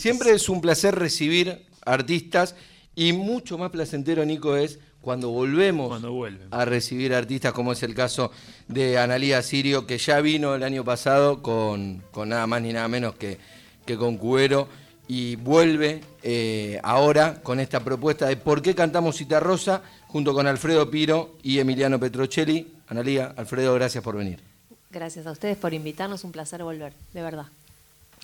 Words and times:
Siempre 0.00 0.32
es 0.32 0.48
un 0.48 0.60
placer 0.60 0.94
recibir 0.94 1.66
artistas 1.84 2.54
y 2.94 3.12
mucho 3.12 3.58
más 3.58 3.70
placentero, 3.70 4.24
Nico, 4.24 4.56
es 4.56 4.78
cuando 5.00 5.30
volvemos 5.30 5.88
Cuando 5.88 6.28
a 6.50 6.64
recibir 6.64 7.12
artistas, 7.14 7.52
como 7.52 7.72
es 7.72 7.82
el 7.82 7.94
caso 7.94 8.30
de 8.68 8.98
Analía 8.98 9.42
Sirio, 9.42 9.86
que 9.86 9.98
ya 9.98 10.20
vino 10.20 10.54
el 10.54 10.62
año 10.62 10.84
pasado 10.84 11.42
con, 11.42 12.02
con 12.12 12.28
nada 12.28 12.46
más 12.46 12.62
ni 12.62 12.72
nada 12.72 12.86
menos 12.88 13.16
que, 13.16 13.38
que 13.84 13.96
con 13.96 14.16
Cubero, 14.16 14.68
y 15.08 15.36
vuelve 15.36 16.00
eh, 16.22 16.80
ahora 16.84 17.42
con 17.42 17.58
esta 17.60 17.80
propuesta 17.80 18.26
de 18.26 18.36
por 18.36 18.62
qué 18.62 18.74
cantamos 18.74 19.16
Cita 19.16 19.40
Rosa, 19.40 19.82
junto 20.06 20.32
con 20.34 20.46
Alfredo 20.46 20.88
Piro 20.90 21.36
y 21.42 21.58
Emiliano 21.58 21.98
Petrocelli. 21.98 22.72
Analía, 22.88 23.34
Alfredo, 23.36 23.74
gracias 23.74 24.04
por 24.04 24.16
venir. 24.16 24.40
Gracias 24.90 25.26
a 25.26 25.32
ustedes 25.32 25.56
por 25.56 25.74
invitarnos, 25.74 26.22
un 26.22 26.32
placer 26.32 26.62
volver, 26.62 26.92
de 27.12 27.22
verdad. 27.22 27.46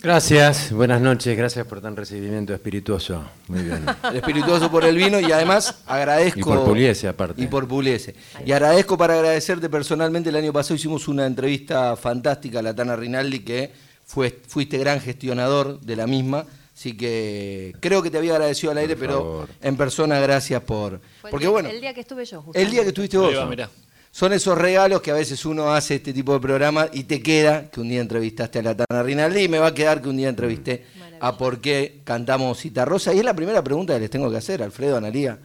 Gracias, 0.01 0.71
buenas 0.73 1.01
noches, 1.01 1.37
gracias 1.37 1.67
por 1.67 1.81
tan 1.81 1.97
recibimiento 1.97 2.55
espirituoso. 2.55 3.25
Muy 3.49 3.63
bien. 3.63 3.85
Espirituoso 4.15 4.71
por 4.71 4.85
el 4.85 4.97
vino 4.97 5.19
y 5.19 5.33
además 5.33 5.83
agradezco. 5.87 6.39
Y 6.39 6.43
por 6.45 6.65
Pugliese, 6.65 7.09
aparte. 7.09 7.43
Y 7.43 7.49
por 7.49 7.67
Pugliese. 7.67 8.15
Y 8.47 8.53
agradezco 8.53 8.97
para 8.97 9.15
agradecerte 9.15 9.69
personalmente. 9.69 10.29
El 10.29 10.37
año 10.37 10.53
pasado 10.53 10.77
hicimos 10.77 11.09
una 11.09 11.27
entrevista 11.27 11.97
fantástica 11.97 12.61
a 12.61 12.63
la 12.63 12.77
Tana 12.77 12.95
Rinaldi, 12.95 13.41
que 13.41 13.73
fue, 14.07 14.39
fuiste 14.47 14.79
gran 14.79 15.01
gestionador 15.01 15.81
de 15.81 15.97
la 15.97 16.07
misma. 16.07 16.47
Así 16.77 16.97
que 16.97 17.75
creo 17.81 18.01
que 18.01 18.09
te 18.09 18.19
había 18.19 18.35
agradecido 18.35 18.71
al 18.71 18.79
aire, 18.79 18.95
pero 18.95 19.49
en 19.61 19.77
persona 19.77 20.21
gracias 20.21 20.63
por. 20.63 21.01
Fue 21.21 21.29
el 21.29 21.31
Porque 21.33 21.47
día- 21.47 21.51
bueno, 21.51 21.69
el 21.71 21.81
día 21.81 21.93
que 21.93 22.03
estuve 22.03 22.25
yo, 22.25 22.45
el 22.55 22.71
día 22.71 22.83
que 22.83 22.89
estuviste 22.91 23.19
vos. 23.19 23.31
Ahí 23.31 23.35
va, 23.35 23.47
mirá. 23.47 23.69
Son 24.11 24.33
esos 24.33 24.57
regalos 24.57 25.03
que 25.03 25.11
a 25.11 25.15
veces 25.15 25.45
uno 25.45 25.73
hace 25.73 25.97
este 25.97 26.13
tipo 26.13 26.33
de 26.33 26.41
programas 26.41 26.91
y 26.93 27.05
te 27.05 27.23
queda 27.23 27.71
que 27.71 27.81
un 27.81 27.89
día 27.89 28.01
entrevistaste 28.01 28.59
a 28.59 28.63
la 28.63 28.77
Tana 28.77 29.03
Rinaldi 29.03 29.43
y 29.43 29.49
me 29.49 29.59
va 29.59 29.69
a 29.69 29.75
quedar 29.75 30.01
que 30.01 30.09
un 30.09 30.17
día 30.17 30.29
entrevisté 30.29 30.87
a 31.21 31.37
por 31.37 31.61
qué 31.61 32.01
cantamos 32.05 32.59
Cita 32.59 32.85
Rosa. 32.85 33.13
Y 33.13 33.19
es 33.19 33.25
la 33.25 33.35
primera 33.35 33.63
pregunta 33.63 33.95
que 33.95 34.01
les 34.01 34.11
tengo 34.11 34.31
que 34.31 34.39
hacer, 34.39 34.63
Alfredo, 34.63 34.97
Analía. 34.97 35.39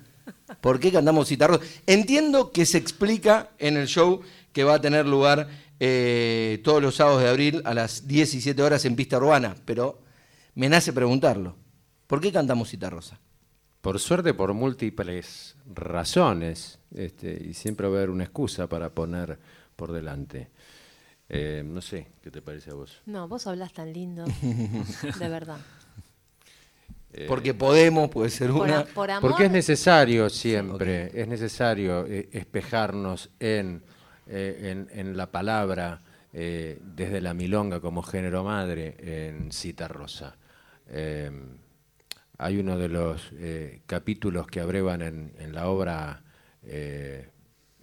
¿Por 0.61 0.79
qué 0.79 0.91
cantamos 0.91 1.27
Cita 1.27 1.47
Rosa? 1.47 1.63
Entiendo 1.85 2.51
que 2.51 2.65
se 2.65 2.77
explica 2.77 3.49
en 3.59 3.77
el 3.77 3.87
show 3.87 4.21
que 4.53 4.63
va 4.63 4.75
a 4.75 4.81
tener 4.81 5.05
lugar 5.05 5.49
eh, 5.79 6.61
todos 6.63 6.81
los 6.81 6.95
sábados 6.95 7.21
de 7.21 7.29
abril 7.29 7.61
a 7.65 7.73
las 7.73 8.07
17 8.07 8.61
horas 8.61 8.85
en 8.85 8.95
Pista 8.95 9.17
Urbana, 9.17 9.55
pero 9.65 9.99
me 10.55 10.69
nace 10.69 10.93
preguntarlo. 10.93 11.57
¿Por 12.07 12.21
qué 12.21 12.31
cantamos 12.31 12.69
Cita 12.69 12.89
Rosa? 12.89 13.19
Por 13.83 13.99
suerte, 13.99 14.33
por 14.33 14.53
múltiples 14.53 15.57
razones, 15.75 16.79
este, 16.95 17.33
y 17.49 17.53
siempre 17.53 17.85
va 17.89 17.95
a 17.95 17.97
haber 17.97 18.11
una 18.11 18.23
excusa 18.23 18.67
para 18.69 18.89
poner 18.91 19.37
por 19.75 19.91
delante. 19.91 20.47
Eh, 21.27 21.63
no 21.65 21.81
sé, 21.81 22.07
¿qué 22.21 22.31
te 22.31 22.41
parece 22.41 22.71
a 22.71 22.75
vos? 22.75 23.01
No, 23.05 23.27
vos 23.27 23.45
hablas 23.45 23.73
tan 23.73 23.91
lindo, 23.91 24.23
de 25.19 25.27
verdad. 25.27 25.57
Eh, 27.11 27.25
Porque 27.27 27.53
podemos, 27.53 28.09
puede 28.09 28.29
ser 28.29 28.51
Por, 28.51 28.61
una. 28.69 28.79
a- 28.79 28.85
por 28.85 29.11
amor, 29.11 29.31
Porque 29.31 29.45
es 29.47 29.51
necesario 29.51 30.29
siempre, 30.29 31.11
es 31.13 31.27
necesario 31.27 32.05
eh, 32.07 32.29
espejarnos 32.31 33.31
en, 33.41 33.83
eh, 34.27 34.87
en, 34.91 34.97
en 34.97 35.17
la 35.17 35.29
palabra 35.29 36.01
eh, 36.31 36.79
desde 36.81 37.19
la 37.19 37.33
milonga 37.33 37.81
como 37.81 38.01
género 38.01 38.45
madre 38.45 38.95
en 39.27 39.51
Cita 39.51 39.89
Rosa. 39.89 40.37
Hay 42.37 42.57
uno 42.57 42.77
de 42.77 42.89
los 42.89 43.31
eh, 43.33 43.81
capítulos 43.85 44.47
que 44.47 44.59
abrevan 44.59 45.01
en, 45.01 45.53
la 45.53 45.67
obra 45.67 46.23
eh, 46.63 47.29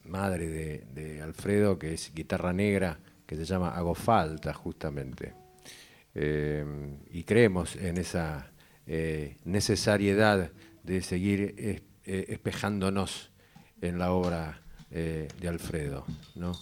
madre 0.04 0.48
de, 0.48 1.22
Alfredo, 1.22 1.78
que 1.78 1.94
es 1.94 2.12
Guitarra 2.14 2.52
Negra, 2.52 2.98
que 3.26 3.36
se 3.36 3.44
llama 3.44 3.70
Hago 3.76 3.94
Falta, 3.94 4.52
justamente. 4.52 5.34
Eh, 6.14 6.64
y 7.12 7.22
creemos 7.22 7.76
en 7.76 7.98
esa 7.98 8.50
necesariedad 9.44 10.50
de 10.82 11.00
seguir 11.02 11.54
es- 11.56 11.82
espejándonos 12.04 13.30
en 13.80 13.98
la 14.00 14.10
obra 14.10 14.60
de 14.90 15.48
Alfredo, 15.48 16.04
¿no? 16.34 16.58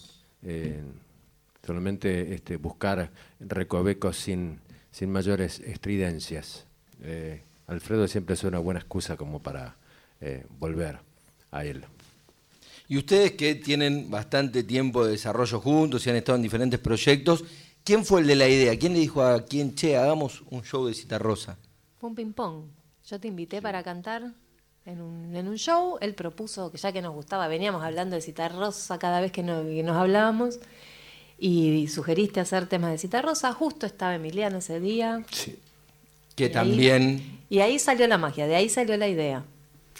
Solamente 1.64 2.34
este, 2.34 2.56
buscar 2.58 3.10
recovecos 3.40 4.18
sin, 4.18 4.60
sin 4.90 5.10
mayores 5.10 5.60
estridencias. 5.60 6.66
Alfredo 7.68 8.08
siempre 8.08 8.34
es 8.34 8.42
una 8.44 8.58
buena 8.58 8.80
excusa 8.80 9.16
como 9.16 9.40
para 9.40 9.76
eh, 10.20 10.44
volver 10.58 10.98
a 11.52 11.64
él. 11.64 11.84
Y 12.88 12.96
ustedes 12.98 13.32
que 13.32 13.54
tienen 13.54 14.10
bastante 14.10 14.62
tiempo 14.64 15.04
de 15.04 15.12
desarrollo 15.12 15.60
juntos 15.60 16.06
y 16.06 16.10
han 16.10 16.16
estado 16.16 16.36
en 16.36 16.42
diferentes 16.42 16.80
proyectos, 16.80 17.44
¿quién 17.84 18.04
fue 18.04 18.22
el 18.22 18.26
de 18.26 18.36
la 18.36 18.48
idea? 18.48 18.76
¿Quién 18.78 18.94
le 18.94 18.98
dijo 19.00 19.22
a 19.22 19.44
quién, 19.44 19.74
che, 19.74 19.96
hagamos 19.96 20.42
un 20.50 20.62
show 20.64 20.86
de 20.86 20.94
Cita 20.94 21.18
Rosa? 21.18 21.56
Fue 22.00 22.08
un 22.08 22.16
ping-pong. 22.16 22.64
Yo 23.06 23.20
te 23.20 23.28
invité 23.28 23.60
para 23.62 23.82
cantar 23.82 24.32
en 24.86 25.00
un, 25.02 25.36
en 25.36 25.48
un 25.48 25.56
show. 25.56 25.98
Él 26.00 26.14
propuso 26.14 26.70
que 26.72 26.78
ya 26.78 26.90
que 26.92 27.02
nos 27.02 27.14
gustaba, 27.14 27.46
veníamos 27.48 27.82
hablando 27.84 28.16
de 28.16 28.22
Cita 28.22 28.48
Rosa 28.48 28.98
cada 28.98 29.20
vez 29.20 29.32
que, 29.32 29.42
no- 29.42 29.62
que 29.64 29.82
nos 29.82 29.96
hablábamos. 29.96 30.58
Y 31.38 31.88
sugeriste 31.88 32.40
hacer 32.40 32.66
temas 32.68 32.90
de 32.92 32.98
Cita 32.98 33.20
Rosa. 33.22 33.52
Justo 33.52 33.84
estaba 33.86 34.14
Emiliano 34.14 34.58
ese 34.58 34.80
día. 34.80 35.22
Que 36.38 36.44
Y 36.44 36.46
ahí- 36.46 36.52
también... 36.52 37.38
Y 37.50 37.58
ahí 37.60 37.78
salió 37.78 38.06
la 38.06 38.16
magia, 38.18 38.46
de 38.46 38.54
ahí 38.56 38.68
salió 38.68 38.96
la 38.96 39.08
idea. 39.08 39.42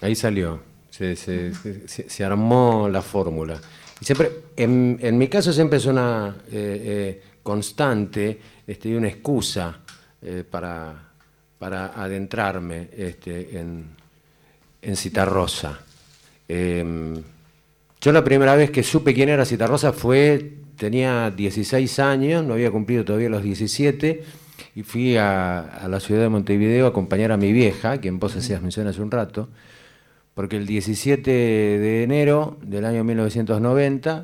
Ahí 0.01 0.15
salió, 0.15 0.61
se, 0.91 1.17
se- 1.17 1.53
se- 1.89 2.09
se 2.09 2.25
armó 2.25 2.89
la 2.89 3.03
fórmula. 3.03 3.61
Y 4.01 4.05
siempre, 4.05 4.31
en, 4.57 4.99
en 5.03 5.19
mi 5.19 5.29
caso 5.29 5.53
siempre 5.53 5.79
es 5.79 5.87
una 5.87 6.37
eh, 6.53 6.53
eh, 6.53 7.23
constante 7.43 8.39
este, 8.67 8.91
y 8.91 8.95
una 8.95 9.09
excusa 9.09 9.81
eh, 10.23 10.45
para, 10.49 11.09
para 11.59 11.87
adentrarme 12.01 12.91
este, 12.97 13.59
en, 13.59 13.87
en 14.83 14.97
Citarrosa. 14.97 15.81
Em, 16.47 17.21
yo 18.01 18.13
la 18.13 18.23
primera 18.23 18.55
vez 18.55 18.71
que 18.71 18.83
supe 18.83 19.13
quién 19.15 19.31
era 19.31 19.45
Citarrosa 19.45 19.93
fue, 19.93 20.53
tenía 20.77 21.31
16 21.31 21.99
años, 21.99 22.45
no 22.45 22.55
había 22.55 22.71
cumplido 22.71 23.05
todavía 23.05 23.29
los 23.31 23.43
17, 23.43 24.23
y 24.75 24.83
fui 24.83 25.17
a, 25.17 25.61
a 25.61 25.89
la 25.89 26.01
ciudad 26.01 26.23
de 26.23 26.29
Montevideo 26.29 26.87
a 26.87 26.89
acompañar 26.91 27.33
a 27.33 27.37
mi 27.37 27.53
vieja, 27.53 27.99
quien 27.99 28.19
vos 28.19 28.37
hacías 28.37 28.63
mención 28.63 28.87
hace 28.87 29.01
un 29.03 29.11
rato, 29.11 29.49
porque 30.35 30.57
el 30.57 30.67
17 30.67 31.31
de 31.31 32.03
enero 32.05 32.59
del 32.63 32.85
año 32.85 33.03
1990 33.05 34.23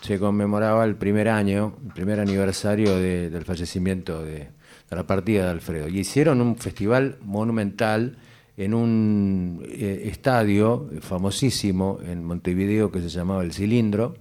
se 0.00 0.18
conmemoraba 0.18 0.84
el 0.84 0.96
primer 0.96 1.28
año, 1.28 1.76
el 1.86 1.92
primer 1.92 2.20
aniversario 2.20 2.96
de- 2.96 3.28
del 3.30 3.44
fallecimiento 3.44 4.24
de, 4.24 4.32
de 4.38 4.96
la 4.96 5.06
partida 5.06 5.44
de 5.44 5.50
Alfredo. 5.50 5.88
Y 5.88 5.98
hicieron 5.98 6.40
un 6.40 6.56
festival 6.56 7.18
monumental 7.22 8.16
en 8.56 8.72
un 8.74 9.62
eh, 9.68 10.04
estadio 10.10 10.88
famosísimo 11.00 11.98
en 12.02 12.24
Montevideo 12.24 12.90
que 12.90 13.00
se 13.00 13.08
llamaba 13.10 13.42
El 13.42 13.52
Cilindro. 13.52 14.14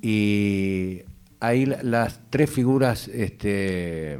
Y 0.00 1.00
ahí 1.40 1.66
la- 1.66 1.82
las 1.82 2.20
tres 2.30 2.50
figuras 2.50 3.08
este, 3.08 4.18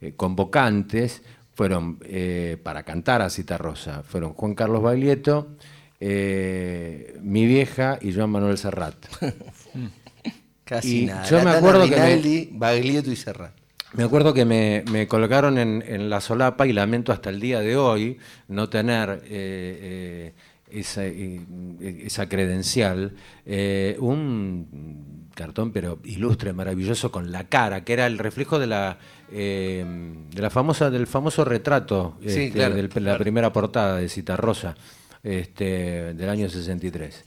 eh, 0.00 0.12
convocantes 0.16 1.22
fueron 1.54 1.98
eh, 2.04 2.58
para 2.62 2.82
cantar 2.82 3.22
a 3.22 3.30
Cita 3.30 3.56
Rosa. 3.58 4.02
Fueron 4.02 4.34
Juan 4.34 4.54
Carlos 4.54 4.82
Baglietto, 4.82 5.48
eh, 6.00 7.16
mi 7.22 7.46
vieja 7.46 7.98
y 8.00 8.12
Joan 8.12 8.30
Manuel 8.30 8.58
Serrat. 8.58 8.96
Casi 10.64 11.02
Y 11.04 11.06
nada. 11.06 11.24
yo 11.24 11.42
me 11.44 11.50
acuerdo 11.50 11.88
que 11.88 11.96
me- 11.96 12.48
Baglietto 12.52 13.10
y 13.10 13.16
Serrat. 13.16 13.52
Me 13.92 14.02
acuerdo 14.04 14.34
que 14.34 14.44
me, 14.44 14.84
me 14.90 15.06
colocaron 15.06 15.56
en, 15.58 15.82
en 15.86 16.10
la 16.10 16.20
solapa 16.20 16.66
y 16.66 16.72
lamento 16.72 17.12
hasta 17.12 17.30
el 17.30 17.40
día 17.40 17.60
de 17.60 17.76
hoy 17.76 18.18
no 18.48 18.68
tener 18.68 19.22
esa, 20.70 21.04
eh, 21.04 21.40
esa 22.04 22.28
credencial, 22.28 23.14
eh, 23.44 23.96
un 24.00 25.26
cartón 25.34 25.70
pero 25.72 25.98
ilustre, 26.04 26.52
maravilloso 26.52 27.12
con 27.12 27.30
la 27.30 27.44
cara, 27.44 27.84
que 27.84 27.92
era 27.92 28.06
el 28.06 28.18
reflejo 28.18 28.58
de 28.58 28.66
la, 28.66 28.98
eh, 29.30 29.84
de 30.30 30.42
la 30.42 30.50
famosa, 30.50 30.90
del 30.90 31.06
famoso 31.06 31.44
retrato 31.44 32.16
Sí, 32.22 32.26
este, 32.28 32.52
claro, 32.52 32.74
de 32.74 32.82
la 32.82 32.88
claro. 32.88 33.18
primera 33.18 33.52
portada 33.52 33.96
de 33.98 34.08
Cita 34.08 34.36
Rosa 34.36 34.74
este, 35.22 36.14
del 36.14 36.28
año 36.28 36.48
63. 36.48 37.24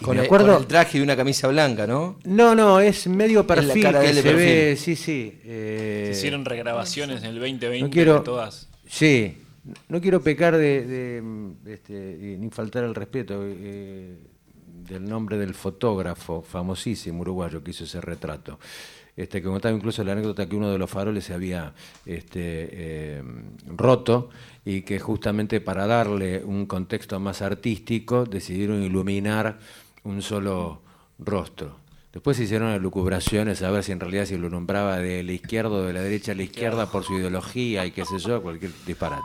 Y 0.00 0.04
Con, 0.04 0.16
me 0.16 0.22
el, 0.22 0.26
acuerdo, 0.26 0.52
con 0.52 0.62
el 0.62 0.66
traje 0.68 0.98
y 0.98 1.00
una 1.00 1.16
camisa 1.16 1.48
blanca, 1.48 1.86
¿no? 1.86 2.18
no, 2.24 2.54
no, 2.54 2.80
es 2.80 3.06
medio 3.08 3.40
la 3.40 3.46
perfil 3.46 3.82
cara 3.82 4.00
que 4.00 4.12
de 4.14 4.22
se 4.22 4.34
ve, 4.34 4.76
sí, 4.76 4.96
sí. 4.96 5.38
eh, 5.44 6.10
Se 6.12 6.18
hicieron 6.18 6.44
regrabaciones 6.44 7.22
en 7.22 7.30
el 7.30 7.40
2020 7.40 7.82
no 7.82 7.90
quiero, 7.90 8.14
de 8.14 8.20
todas. 8.20 8.68
Sí, 8.88 9.38
no 9.88 10.00
quiero 10.00 10.22
pecar 10.22 10.56
de, 10.56 10.86
de, 10.86 11.72
este, 11.72 12.36
ni 12.38 12.50
faltar 12.50 12.84
el 12.84 12.94
respeto 12.94 13.40
eh, 13.44 14.16
del 14.88 15.04
nombre 15.08 15.36
del 15.38 15.54
fotógrafo 15.54 16.42
famosísimo 16.42 17.20
uruguayo 17.20 17.62
que 17.62 17.72
hizo 17.72 17.84
ese 17.84 18.00
retrato. 18.00 18.58
Este, 19.16 19.42
que 19.42 19.48
contaba 19.48 19.74
incluso 19.74 20.04
la 20.04 20.12
anécdota 20.12 20.48
que 20.48 20.54
uno 20.54 20.70
de 20.70 20.78
los 20.78 20.88
faroles 20.88 21.24
se 21.24 21.34
había 21.34 21.72
este, 22.06 22.38
eh, 22.40 23.22
roto 23.66 24.30
y 24.64 24.82
que 24.82 25.00
justamente 25.00 25.60
para 25.60 25.88
darle 25.88 26.44
un 26.44 26.66
contexto 26.66 27.18
más 27.18 27.42
artístico 27.42 28.26
decidieron 28.26 28.80
iluminar 28.80 29.58
un 30.04 30.22
solo 30.22 30.82
rostro. 31.18 31.87
Después 32.18 32.36
se 32.36 32.42
hicieron 32.42 32.76
lucubraciones 32.82 33.62
a 33.62 33.70
ver 33.70 33.84
si 33.84 33.92
en 33.92 34.00
realidad 34.00 34.26
si 34.26 34.36
lo 34.36 34.50
nombraba 34.50 34.98
de 34.98 35.22
la 35.22 35.30
izquierda 35.30 35.70
o 35.70 35.82
de 35.84 35.92
la 35.92 36.02
derecha 36.02 36.32
a 36.32 36.34
la 36.34 36.42
izquierda 36.42 36.90
por 36.90 37.04
su 37.04 37.16
ideología 37.16 37.86
y 37.86 37.92
qué 37.92 38.04
sé 38.04 38.18
yo, 38.18 38.42
cualquier 38.42 38.72
disparate. 38.84 39.22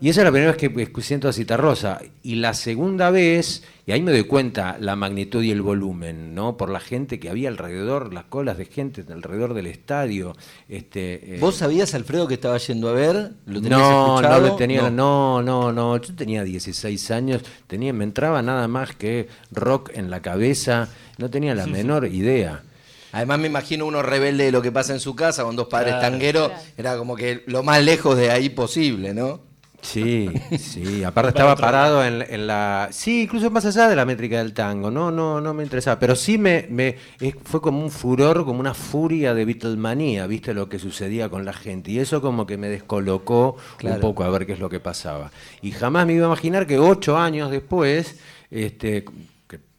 Y 0.00 0.10
esa 0.10 0.20
es 0.20 0.24
la 0.24 0.30
primera 0.30 0.52
vez 0.52 0.88
que 0.88 1.02
siento 1.02 1.28
a 1.28 1.32
Citarrosa. 1.32 2.00
Y 2.22 2.36
la 2.36 2.54
segunda 2.54 3.10
vez, 3.10 3.64
y 3.88 3.92
ahí 3.92 4.02
me 4.02 4.10
doy 4.10 4.24
cuenta 4.24 4.78
la 4.80 4.96
magnitud 4.96 5.44
y 5.44 5.52
el 5.52 5.62
volumen, 5.62 6.34
¿no? 6.34 6.56
Por 6.56 6.70
la 6.70 6.80
gente 6.80 7.20
que 7.20 7.30
había 7.30 7.48
alrededor, 7.48 8.12
las 8.12 8.24
colas 8.24 8.58
de 8.58 8.64
gente 8.64 9.04
alrededor 9.08 9.54
del 9.54 9.68
estadio. 9.68 10.34
Este, 10.68 11.36
eh, 11.36 11.38
¿Vos 11.38 11.54
sabías, 11.54 11.94
Alfredo, 11.94 12.26
que 12.26 12.34
estaba 12.34 12.58
yendo 12.58 12.88
a 12.88 12.92
ver? 12.92 13.34
¿Lo 13.46 13.60
no, 13.60 14.20
no 14.20 14.40
lo 14.40 14.56
tenía, 14.56 14.90
no. 14.90 15.40
no, 15.40 15.72
no, 15.72 15.96
Yo 15.98 16.16
tenía 16.16 16.42
16 16.42 17.12
años, 17.12 17.42
tenía, 17.68 17.92
me 17.92 18.02
entraba 18.02 18.42
nada 18.42 18.66
más 18.66 18.96
que 18.96 19.28
rock 19.52 19.92
en 19.94 20.10
la 20.10 20.20
cabeza. 20.20 20.88
No 21.18 21.30
tenía 21.30 21.54
la 21.54 21.68
menor 21.68 22.06
idea. 22.06 22.64
Además 23.12 23.38
me 23.38 23.46
imagino 23.46 23.86
uno 23.86 24.02
rebelde 24.02 24.46
de 24.46 24.52
lo 24.52 24.62
que 24.62 24.72
pasa 24.72 24.94
en 24.94 25.00
su 25.00 25.14
casa 25.14 25.44
con 25.44 25.54
dos 25.54 25.68
padres 25.68 26.00
tangueros, 26.00 26.50
era 26.76 26.98
como 26.98 27.14
que 27.14 27.44
lo 27.46 27.62
más 27.62 27.84
lejos 27.84 28.16
de 28.16 28.32
ahí 28.32 28.48
posible, 28.48 29.14
¿no? 29.14 29.42
Sí, 29.82 30.28
sí, 30.58 31.04
aparte 31.04 31.30
estaba 31.30 31.56
parado 31.56 32.04
en, 32.04 32.46
la... 32.46 32.88
Sí, 32.90 33.22
incluso 33.22 33.50
más 33.50 33.64
allá 33.66 33.88
de 33.88 33.96
la 33.96 34.04
métrica 34.04 34.38
del 34.38 34.52
tango, 34.52 34.90
no, 34.90 35.10
no, 35.10 35.40
no 35.40 35.54
me 35.54 35.62
interesaba, 35.62 35.98
pero 35.98 36.16
sí 36.16 36.38
me, 36.38 36.66
me 36.70 36.96
fue 37.44 37.60
como 37.60 37.80
un 37.82 37.90
furor, 37.90 38.44
como 38.44 38.60
una 38.60 38.74
furia 38.74 39.34
de 39.34 39.44
Beatlemanía, 39.44 40.26
viste 40.26 40.54
lo 40.54 40.68
que 40.68 40.78
sucedía 40.78 41.28
con 41.28 41.44
la 41.44 41.52
gente, 41.52 41.90
y 41.90 41.98
eso 41.98 42.20
como 42.20 42.46
que 42.46 42.56
me 42.56 42.68
descolocó 42.68 43.56
un 43.82 44.00
poco 44.00 44.24
a 44.24 44.30
ver 44.30 44.46
qué 44.46 44.52
es 44.52 44.60
lo 44.60 44.68
que 44.68 44.80
pasaba. 44.80 45.30
Y 45.62 45.72
jamás 45.72 46.06
me 46.06 46.14
iba 46.14 46.26
a 46.26 46.28
imaginar 46.28 46.66
que 46.66 46.78
ocho 46.78 47.16
años 47.16 47.50
después, 47.50 48.18
este, 48.50 49.04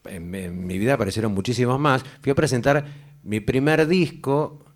en, 0.05 0.67
mi 0.67 0.77
vida 0.77 0.93
aparecieron 0.93 1.33
muchísimos 1.33 1.79
más, 1.79 2.03
fui 2.21 2.31
a 2.31 2.35
presentar 2.35 2.85
mi 3.23 3.39
primer 3.39 3.87
disco 3.87 4.66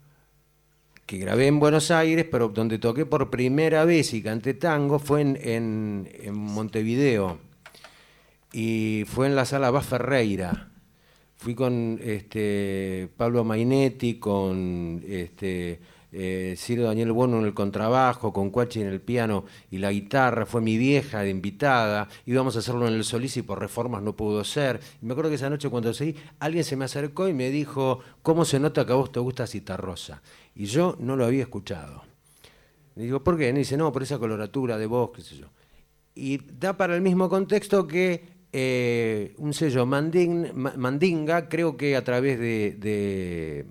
que 1.12 1.18
grabé 1.18 1.48
en 1.48 1.60
Buenos 1.60 1.92
Aires, 1.92 2.26
pero 2.32 2.48
donde 2.48 2.80
toqué 2.80 3.06
por 3.06 3.30
primera 3.30 3.84
vez 3.84 4.14
y 4.14 4.24
canté 4.24 4.54
tango 4.54 4.98
fue 4.98 5.20
en, 5.20 6.08
Montevideo. 6.32 7.38
Y 8.54 9.04
fue 9.08 9.28
en 9.28 9.36
la 9.36 9.44
sala 9.44 9.72
Bas 9.72 9.86
Ferreira. 9.86 10.70
Fui 11.36 11.54
con 11.54 12.00
este, 12.02 13.10
Pablo 13.18 13.44
Mainetti, 13.44 14.20
con 14.20 15.04
este, 15.06 15.82
eh, 16.14 16.56
Ciro 16.58 16.84
Daniel 16.84 17.12
Bono 17.12 17.40
en 17.40 17.46
el 17.46 17.54
contrabajo, 17.54 18.32
con 18.32 18.50
Cuachi 18.50 18.80
en 18.80 18.88
el 18.88 19.02
piano 19.02 19.44
y 19.70 19.80
la 19.80 19.92
guitarra, 19.92 20.46
fue 20.46 20.62
mi 20.62 20.78
vieja 20.78 21.24
de 21.24 21.30
invitada, 21.30 22.08
íbamos 22.26 22.56
a 22.56 22.60
hacerlo 22.60 22.88
en 22.88 22.94
el 22.94 23.04
Solís 23.04 23.36
y 23.36 23.42
por 23.42 23.60
reformas 23.60 24.02
no 24.02 24.16
pudo 24.16 24.46
ser. 24.46 24.80
Y 25.02 25.06
me 25.06 25.12
acuerdo 25.12 25.30
que 25.30 25.36
esa 25.36 25.50
noche 25.50 25.70
cuando 25.70 25.94
seguí, 25.94 26.16
alguien 26.40 26.64
se 26.64 26.78
me 26.78 26.86
acercó 26.86 27.28
y 27.28 27.34
me 27.34 27.50
dijo, 27.50 28.00
¿cómo 28.22 28.46
se 28.46 28.62
nota 28.62 28.86
que 28.86 28.94
a 28.94 28.96
vos 28.96 29.12
te 29.12 29.20
gusta 29.20 29.46
Citarrosa? 29.46 30.22
Y 30.56 30.66
yo 30.66 30.96
no 31.00 31.16
lo 31.16 31.26
había 31.26 31.44
escuchado. 31.44 32.04
Y 32.96 33.02
digo, 33.02 33.24
¿por 33.24 33.38
qué? 33.38 33.50
Y 33.50 33.54
dice, 33.54 33.78
no, 33.78 33.92
por 33.92 34.04
esa 34.04 34.20
coloratura 34.20 34.78
de 34.78 34.86
voz, 34.86 35.12
qué 35.16 35.22
sé 35.22 35.38
yo. 35.38 35.48
Y 36.14 36.38
da 36.38 36.76
para 36.76 36.96
el 36.96 37.02
mismo 37.02 37.30
contexto 37.30 37.88
que 37.88 38.42
eh, 38.54 39.34
un 39.38 39.54
sello 39.54 39.86
Mandinga, 39.86 41.48
creo 41.48 41.78
que 41.78 41.96
a 41.96 42.04
través 42.04 42.38
de, 42.38 43.66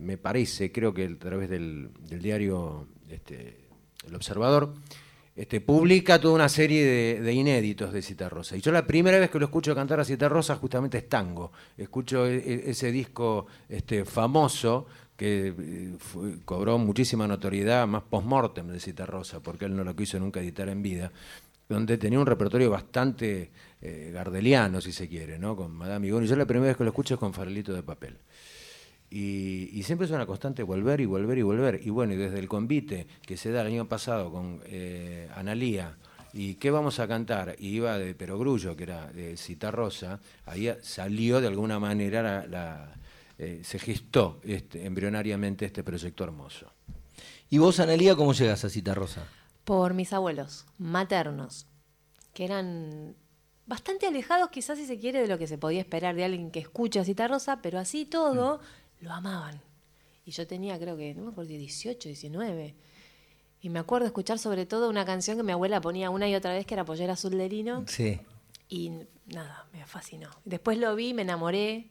me 0.00 0.16
parece, 0.16 0.70
creo 0.70 0.94
que 0.94 1.06
a 1.06 1.18
través 1.18 1.50
del, 1.50 1.90
diario 2.08 2.86
este, 3.10 3.56
El 4.06 4.14
Observador, 4.14 4.74
este, 5.34 5.60
publica 5.60 6.20
toda 6.20 6.34
una 6.34 6.48
serie 6.48 7.20
de, 7.20 7.32
inéditos 7.32 7.92
de 7.92 8.02
Citarrosa. 8.02 8.56
Y 8.56 8.60
yo 8.60 8.70
la 8.70 8.86
primera 8.86 9.18
vez 9.18 9.30
que 9.30 9.38
lo 9.38 9.46
escucho 9.46 9.74
cantar 9.74 10.00
a 10.00 10.04
Citarrosa 10.04 10.56
justamente 10.56 10.98
es 10.98 11.08
tango. 11.08 11.52
Escucho 11.76 12.26
e, 12.26 12.36
e, 12.36 12.70
ese 12.70 12.92
disco 12.92 13.46
este, 13.68 14.04
famoso 14.04 14.86
que 15.16 15.54
eh, 15.58 15.96
cobró 16.44 16.78
muchísima 16.78 17.26
notoriedad, 17.26 17.86
más 17.86 18.02
post-mortem 18.02 18.68
de 18.68 18.80
Citarrosa, 18.80 19.40
porque 19.40 19.66
él 19.66 19.76
no 19.76 19.84
lo 19.84 19.96
quiso 19.96 20.18
nunca 20.18 20.40
editar 20.40 20.68
en 20.68 20.82
vida, 20.82 21.12
donde 21.68 21.96
tenía 21.96 22.18
un 22.18 22.26
repertorio 22.26 22.70
bastante 22.70 23.50
eh, 23.80 24.10
gardeliano, 24.12 24.80
si 24.80 24.92
se 24.92 25.08
quiere, 25.08 25.38
¿no? 25.38 25.56
con 25.56 25.72
Madame 25.72 26.08
y 26.08 26.10
Yo 26.26 26.36
la 26.36 26.46
primera 26.46 26.68
vez 26.68 26.76
que 26.76 26.84
lo 26.84 26.90
escucho 26.90 27.14
es 27.14 27.20
con 27.20 27.32
Farolito 27.32 27.72
de 27.72 27.82
Papel. 27.82 28.18
Y, 29.14 29.82
siempre 29.82 30.06
es 30.06 30.10
una 30.10 30.24
constante 30.24 30.62
volver 30.62 31.02
y 31.02 31.06
volver 31.06 31.36
y 31.36 31.42
volver. 31.42 31.80
Y 31.84 31.90
bueno, 31.90 32.14
y 32.14 32.16
desde 32.16 32.38
el 32.38 32.48
convite 32.48 33.06
que 33.26 33.36
se 33.36 33.50
da 33.50 33.60
el 33.60 33.66
año 33.66 33.86
pasado 33.86 34.32
con 34.32 34.62
eh, 34.64 35.28
Analía, 35.34 35.98
¿y 36.32 36.54
qué 36.54 36.70
vamos 36.70 36.98
a 36.98 37.06
cantar? 37.06 37.54
Y 37.58 37.68
iba 37.68 37.98
de 37.98 38.14
Perogrullo, 38.14 38.74
que 38.74 38.84
era 38.84 39.12
de 39.12 39.36
Citarrosa, 39.36 40.18
ahí 40.46 40.72
salió 40.80 41.42
de 41.42 41.48
alguna 41.48 41.78
manera, 41.78 42.46
la, 42.46 42.94
eh, 43.38 43.60
se 43.62 43.78
gestó 43.78 44.40
este, 44.44 44.86
embrionariamente 44.86 45.66
este 45.66 45.84
proyecto 45.84 46.24
hermoso. 46.24 46.72
¿Y 47.50 47.58
vos, 47.58 47.80
Analía, 47.80 48.16
cómo 48.16 48.32
llegas 48.32 48.64
a 48.64 48.70
Citarrosa? 48.70 49.26
Por 49.64 49.92
mis 49.92 50.14
abuelos 50.14 50.64
maternos, 50.78 51.66
que 52.32 52.46
eran 52.46 53.14
bastante 53.66 54.06
alejados 54.06 54.48
quizás 54.48 54.78
si 54.78 54.86
se 54.86 54.98
quiere 54.98 55.20
de 55.20 55.28
lo 55.28 55.38
que 55.38 55.46
se 55.46 55.58
podía 55.58 55.80
esperar 55.80 56.14
de 56.14 56.24
alguien 56.24 56.50
que 56.50 56.60
escucha 56.60 57.04
Cita 57.04 57.28
Rosa, 57.28 57.60
pero 57.62 57.78
así 57.78 58.06
todo 58.06 58.58
mm. 58.58 58.81
Lo 59.02 59.12
amaban. 59.12 59.60
Y 60.24 60.30
yo 60.30 60.46
tenía 60.46 60.78
creo 60.78 60.96
que, 60.96 61.14
no 61.14 61.24
me 61.24 61.30
acuerdo, 61.32 61.50
18, 61.50 62.08
19. 62.08 62.74
Y 63.60 63.68
me 63.68 63.78
acuerdo 63.78 64.06
escuchar 64.06 64.38
sobre 64.38 64.64
todo 64.64 64.88
una 64.88 65.04
canción 65.04 65.36
que 65.36 65.42
mi 65.42 65.52
abuela 65.52 65.80
ponía 65.80 66.08
una 66.08 66.28
y 66.28 66.34
otra 66.34 66.54
vez 66.54 66.64
que 66.64 66.74
era 66.74 66.84
Pollera 66.84 67.12
Azul 67.12 67.36
de 67.36 67.48
Lino. 67.48 67.84
Sí. 67.86 68.20
Y 68.68 68.92
nada, 69.26 69.66
me 69.72 69.84
fascinó. 69.84 70.30
Después 70.44 70.78
lo 70.78 70.94
vi, 70.96 71.12
me 71.12 71.22
enamoré 71.22 71.90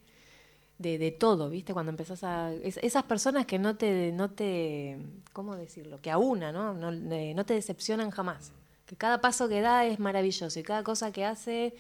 de, 0.80 0.98
de 0.98 1.12
todo, 1.12 1.50
¿viste? 1.50 1.74
Cuando 1.74 1.92
empezás 1.92 2.24
a... 2.24 2.52
esas 2.54 3.04
personas 3.04 3.46
que 3.46 3.60
no 3.60 3.76
te, 3.76 4.12
no 4.12 4.32
te... 4.32 4.98
¿Cómo 5.32 5.56
decirlo? 5.56 6.02
Que 6.02 6.10
a 6.10 6.18
una, 6.18 6.52
¿no? 6.52 6.74
No, 6.74 6.92
no 6.92 7.46
te 7.46 7.54
decepcionan 7.54 8.10
jamás 8.10 8.52
que 8.92 8.98
cada 8.98 9.22
paso 9.22 9.48
que 9.48 9.62
da 9.62 9.86
es 9.86 10.00
maravilloso 10.00 10.60
y 10.60 10.64
cada 10.64 10.84
cosa 10.84 11.14
que 11.14 11.24
hace 11.24 11.74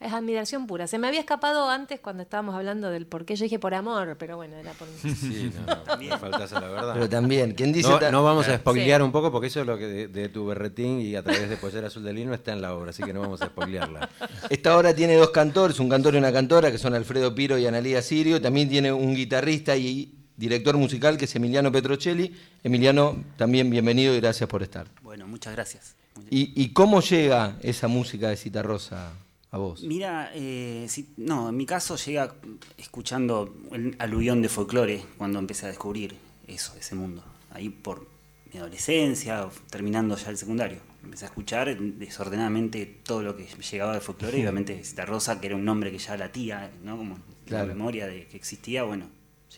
es 0.00 0.12
admiración 0.14 0.66
pura. 0.66 0.86
Se 0.86 0.98
me 0.98 1.06
había 1.06 1.20
escapado 1.20 1.68
antes 1.68 2.00
cuando 2.00 2.22
estábamos 2.22 2.54
hablando 2.54 2.90
del 2.90 3.06
por 3.06 3.26
qué 3.26 3.36
yo 3.36 3.44
dije 3.44 3.58
por 3.58 3.74
amor, 3.74 4.16
pero 4.18 4.36
bueno, 4.36 4.56
era 4.56 4.72
por... 4.72 4.88
Sí, 5.14 5.52
no, 5.66 5.96
no, 5.96 6.18
faltase 6.18 6.54
la 6.54 6.68
verdad. 6.68 6.94
Pero 6.94 7.08
también, 7.08 7.52
¿quién 7.52 7.70
dice...? 7.70 7.90
No, 8.10 8.24
vamos 8.24 8.48
a 8.48 8.56
spoilear 8.56 9.02
un 9.02 9.12
poco 9.12 9.30
porque 9.30 9.48
eso 9.48 9.60
es 9.60 9.66
lo 9.66 9.76
que 9.76 10.08
de, 10.08 10.28
tu 10.30 10.46
berretín 10.46 11.00
y 11.00 11.16
a 11.16 11.22
través 11.22 11.50
de 11.50 11.56
Pollera 11.58 11.88
Azul 11.88 12.02
de 12.02 12.14
Lino 12.14 12.32
está 12.32 12.52
en 12.52 12.62
la 12.62 12.74
obra, 12.74 12.90
así 12.90 13.02
que 13.02 13.12
no 13.12 13.20
vamos 13.20 13.42
a 13.42 13.46
spoilearla. 13.46 14.08
Esta 14.48 14.76
obra 14.76 14.94
tiene 14.94 15.16
dos 15.16 15.30
cantores, 15.30 15.78
un 15.78 15.90
cantor 15.90 16.14
y 16.14 16.18
una 16.18 16.32
cantora, 16.32 16.72
que 16.72 16.78
son 16.78 16.94
Alfredo 16.94 17.34
Piro 17.34 17.58
y 17.58 17.66
Analía 17.66 18.00
Sirio. 18.00 18.40
También 18.40 18.70
tiene 18.70 18.90
un 18.92 19.14
guitarrista 19.14 19.76
y 19.76 20.14
director 20.34 20.78
musical 20.78 21.18
que 21.18 21.26
es 21.26 21.36
Emiliano 21.36 21.70
Petrocelli. 21.70 22.34
Emiliano, 22.64 23.22
también 23.36 23.68
bienvenido 23.68 24.14
y 24.14 24.20
gracias 24.20 24.48
por 24.48 24.62
estar. 24.62 24.86
Bueno, 25.02 25.26
muchas 25.26 25.52
gracias. 25.52 25.94
¿Y, 26.30 26.70
cómo 26.70 27.00
llega 27.00 27.56
esa 27.60 27.88
música 27.88 28.28
de 28.28 28.36
Cita 28.36 28.62
Rosa 28.62 29.12
a 29.50 29.58
vos? 29.58 29.82
Mira, 29.82 30.30
eh, 30.34 30.86
no, 31.16 31.48
en 31.48 31.56
mi 31.56 31.66
caso 31.66 31.96
llega 31.96 32.34
escuchando 32.76 33.54
el 33.72 33.96
aluvión 33.98 34.42
de 34.42 34.48
folclore 34.48 35.04
cuando 35.18 35.38
empecé 35.38 35.66
a 35.66 35.68
descubrir 35.68 36.16
eso, 36.46 36.74
ese 36.78 36.94
mundo. 36.94 37.24
Ahí 37.50 37.68
por 37.68 38.06
mi 38.52 38.58
adolescencia, 38.58 39.48
terminando 39.70 40.16
ya 40.16 40.30
el 40.30 40.38
secundario. 40.38 40.78
Empecé 41.02 41.24
a 41.24 41.28
escuchar 41.28 41.76
desordenadamente 41.78 42.84
todo 42.86 43.22
lo 43.22 43.36
que 43.36 43.46
llegaba 43.46 43.94
de 43.94 44.00
folclore, 44.00 44.38
y 44.38 44.40
obviamente 44.42 44.84
Cita 44.84 45.04
Rosa, 45.04 45.40
que 45.40 45.46
era 45.46 45.56
un 45.56 45.64
nombre 45.64 45.90
que 45.90 45.98
ya 45.98 46.16
latía, 46.16 46.70
¿no? 46.84 46.96
Como 46.96 47.18
la 47.46 47.64
memoria 47.64 48.06
de 48.06 48.26
que 48.26 48.36
existía, 48.36 48.84
bueno, 48.84 49.08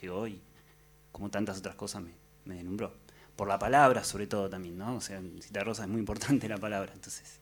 llegó 0.01 0.27
y 0.27 0.41
como 1.11 1.29
tantas 1.31 1.59
otras 1.59 1.75
cosas 1.75 2.03
me, 2.03 2.13
me 2.47 2.55
deslumbró 2.55 3.03
por 3.37 3.49
la 3.49 3.59
palabra 3.59 4.05
sobre 4.05 4.27
todo 4.27 4.49
también, 4.49 4.79
¿no? 4.79 4.97
O 4.97 5.01
sea, 5.01 5.19
en 5.19 5.41
Citarrosa 5.43 5.83
es 5.83 5.89
muy 5.89 6.01
importante 6.01 6.49
la 6.49 6.59
palabra, 6.59 6.93
entonces. 6.95 7.41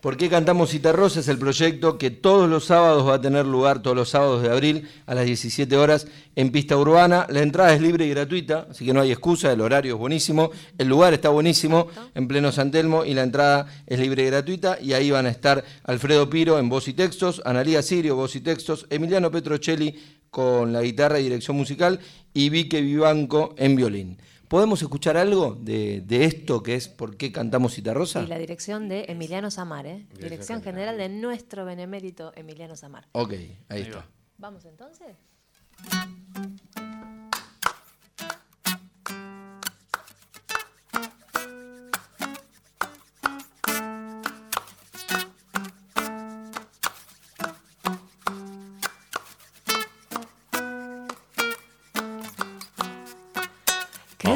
¿Por 0.00 0.16
qué 0.16 0.30
cantamos 0.30 0.70
Citarrosa? 0.70 1.20
Es 1.20 1.28
el 1.28 1.36
proyecto 1.36 1.98
que 1.98 2.10
todos 2.10 2.48
los 2.48 2.64
sábados 2.64 3.06
va 3.06 3.16
a 3.16 3.20
tener 3.20 3.44
lugar, 3.44 3.82
todos 3.82 3.94
los 3.94 4.08
sábados 4.08 4.40
de 4.40 4.48
abril 4.48 4.88
a 5.04 5.14
las 5.14 5.26
17 5.26 5.76
horas 5.76 6.06
en 6.36 6.50
Pista 6.50 6.78
Urbana. 6.78 7.26
La 7.28 7.42
entrada 7.42 7.74
es 7.74 7.82
libre 7.82 8.06
y 8.06 8.08
gratuita, 8.08 8.66
así 8.70 8.86
que 8.86 8.94
no 8.94 9.02
hay 9.02 9.10
excusa, 9.10 9.52
el 9.52 9.60
horario 9.60 9.96
es 9.96 10.00
buenísimo, 10.00 10.52
el 10.78 10.88
lugar 10.88 11.12
está 11.12 11.28
buenísimo, 11.28 11.88
en 12.14 12.28
pleno 12.28 12.50
San 12.50 12.70
Telmo, 12.70 13.04
y 13.04 13.12
la 13.12 13.24
entrada 13.24 13.66
es 13.86 14.00
libre 14.00 14.22
y 14.22 14.26
gratuita, 14.26 14.78
y 14.80 14.94
ahí 14.94 15.10
van 15.10 15.26
a 15.26 15.30
estar 15.30 15.62
Alfredo 15.84 16.30
Piro 16.30 16.58
en 16.58 16.70
voz 16.70 16.88
y 16.88 16.94
textos, 16.94 17.42
Analía 17.44 17.82
Sirio, 17.82 18.16
voz 18.16 18.34
y 18.36 18.40
textos, 18.40 18.86
Emiliano 18.88 19.30
Petrocelli, 19.30 20.00
con 20.30 20.72
la 20.72 20.80
guitarra 20.80 21.20
y 21.20 21.24
dirección 21.24 21.58
musical 21.58 22.00
y 22.32 22.48
Vique 22.48 22.80
Vivanco 22.80 23.54
en 23.58 23.76
violín. 23.76 24.18
¿Podemos 24.50 24.82
escuchar 24.82 25.16
algo 25.16 25.54
de, 25.54 26.04
esto 26.08 26.60
que 26.60 26.74
es 26.74 26.88
por 26.88 27.16
qué 27.16 27.30
cantamos 27.30 27.72
Citarrosa? 27.72 28.24
Y 28.24 28.26
la 28.26 28.36
dirección 28.36 28.88
de 28.88 29.04
Emiliano 29.06 29.48
Samar, 29.48 29.86
¿eh? 29.86 30.08
Dirección 30.18 30.60
general 30.60 30.98
de 30.98 31.08
nuestro 31.08 31.64
benemérito 31.64 32.32
Emiliano 32.34 32.74
Samar. 32.74 33.06
Ok, 33.12 33.32
ahí 33.68 33.82
está. 33.82 34.08
¿Vamos 34.38 34.64
entonces? 34.64 35.14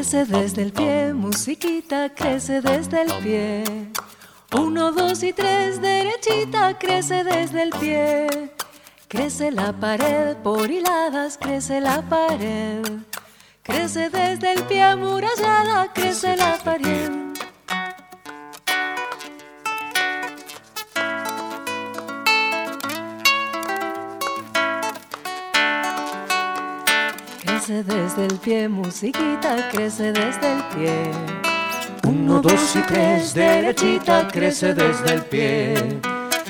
Crece 0.04 0.26
desde 0.26 0.62
el 0.64 0.70
pie, 0.70 1.14
musiquita, 1.14 2.10
crece 2.14 2.60
desde 2.60 3.04
el 3.04 3.12
pie. 3.22 3.64
Uno, 4.54 4.92
dos 4.92 5.22
y 5.22 5.32
tres, 5.32 5.80
derechita, 5.80 6.78
crece 6.78 7.24
desde 7.24 7.62
el 7.62 7.70
pie. 7.70 8.26
Crece 9.08 9.50
la 9.50 9.72
pared 9.72 10.36
por 10.42 10.70
hiladas, 10.70 11.38
crece 11.38 11.80
la 11.80 12.02
pared. 12.02 12.82
Crece 13.62 14.10
desde 14.10 14.52
el 14.52 14.62
pie 14.64 14.82
amurallada, 14.82 15.90
crece 15.94 16.36
la 16.36 16.58
pared. 16.62 17.23
Crece 27.74 27.92
desde 27.92 28.26
el 28.26 28.38
pie, 28.38 28.68
musiquita, 28.68 29.68
crece 29.72 30.12
desde 30.12 30.52
el 30.52 30.62
pie. 30.76 31.10
Uno, 32.06 32.40
dos 32.40 32.76
y 32.76 32.82
tres, 32.82 33.34
derechita, 33.34 34.28
crece 34.28 34.74
desde 34.74 35.14
el 35.14 35.22
pie. 35.22 35.74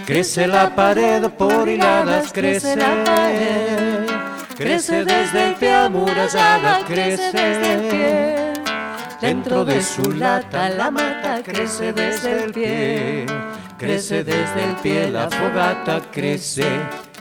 Crece 0.04 0.46
la 0.46 0.74
pared 0.74 1.22
por 1.30 1.66
hiladas, 1.66 2.30
crece 2.30 2.76
la 2.76 3.02
pared. 3.04 4.06
Crece 4.54 5.02
desde 5.06 5.48
el 5.48 5.54
pie 5.54 5.72
amurallada, 5.72 6.84
crece 6.86 7.32
desde 7.32 7.72
el 7.72 7.88
pie. 7.88 8.52
Dentro 9.22 9.64
de 9.64 9.82
su 9.82 10.12
lata 10.12 10.68
la 10.68 10.90
mata 10.90 11.42
crece 11.42 11.94
desde 11.94 12.44
el 12.44 12.52
pie. 12.52 13.26
Crece 13.78 14.24
desde 14.24 14.64
el 14.64 14.76
pie 14.82 15.10
la 15.10 15.30
fogata, 15.30 16.02
crece 16.12 16.66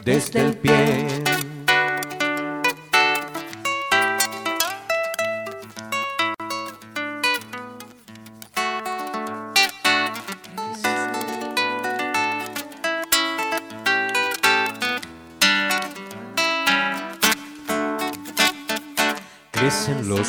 desde 0.03 0.41
el 0.41 0.57
pie. 0.57 1.32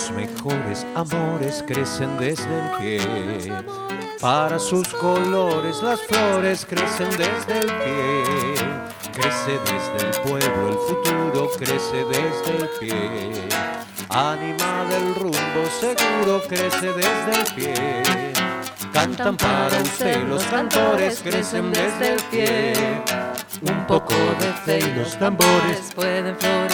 Los 0.04 0.10
mejores 0.12 0.86
amores, 0.94 1.64
crecen 1.66 2.18
desde 2.18 2.44
el 2.44 2.70
pie. 2.78 3.52
Para 4.20 4.58
sus 4.58 4.86
colores 4.88 5.82
las 5.82 6.00
flores 6.02 6.66
crecen 6.66 7.08
desde 7.10 7.60
el 7.60 7.66
pie. 7.66 8.54
Crece 9.12 9.58
desde 9.64 10.08
el 10.08 10.22
pueblo 10.22 10.68
el 10.68 10.74
futuro, 10.74 11.50
crece 11.56 12.04
desde 12.04 12.56
el 12.56 12.68
pie. 12.80 13.48
Ánima 14.10 14.84
del 14.90 15.14
rumbo 15.14 15.64
seguro, 15.80 16.42
crece 16.48 16.92
desde 16.92 17.40
el 17.40 17.54
pie. 17.54 18.02
Cantan 18.92 19.36
para 19.36 19.80
usted 19.80 20.22
los 20.28 20.44
cantores, 20.44 21.20
crecen 21.22 21.72
desde 21.72 22.14
el 22.14 22.22
pie. 22.30 22.72
Un 23.62 23.86
poco 23.86 24.14
de 24.40 24.52
fe 24.64 24.78
y 24.80 24.98
los 24.98 25.18
tambores 25.18 25.92
pueden 25.94 26.36
florecer. 26.36 26.63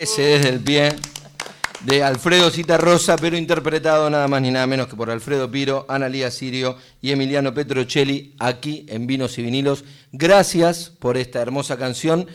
Ese 0.00 0.22
desde 0.22 0.48
el 0.48 0.60
pie 0.60 0.96
de 1.84 2.02
Alfredo 2.02 2.50
Citarrosa, 2.50 3.16
pero 3.18 3.36
interpretado 3.36 4.08
nada 4.08 4.28
más 4.28 4.40
ni 4.40 4.50
nada 4.50 4.66
menos 4.66 4.86
que 4.86 4.96
por 4.96 5.10
Alfredo 5.10 5.50
Piro, 5.50 5.84
Analía 5.90 6.30
Sirio 6.30 6.78
y 7.02 7.10
Emiliano 7.10 7.52
Petrocelli, 7.52 8.34
aquí 8.38 8.86
en 8.88 9.06
Vinos 9.06 9.36
y 9.36 9.42
Vinilos. 9.42 9.84
Gracias 10.10 10.88
por 10.88 11.18
esta 11.18 11.42
hermosa 11.42 11.76
canción. 11.76 12.26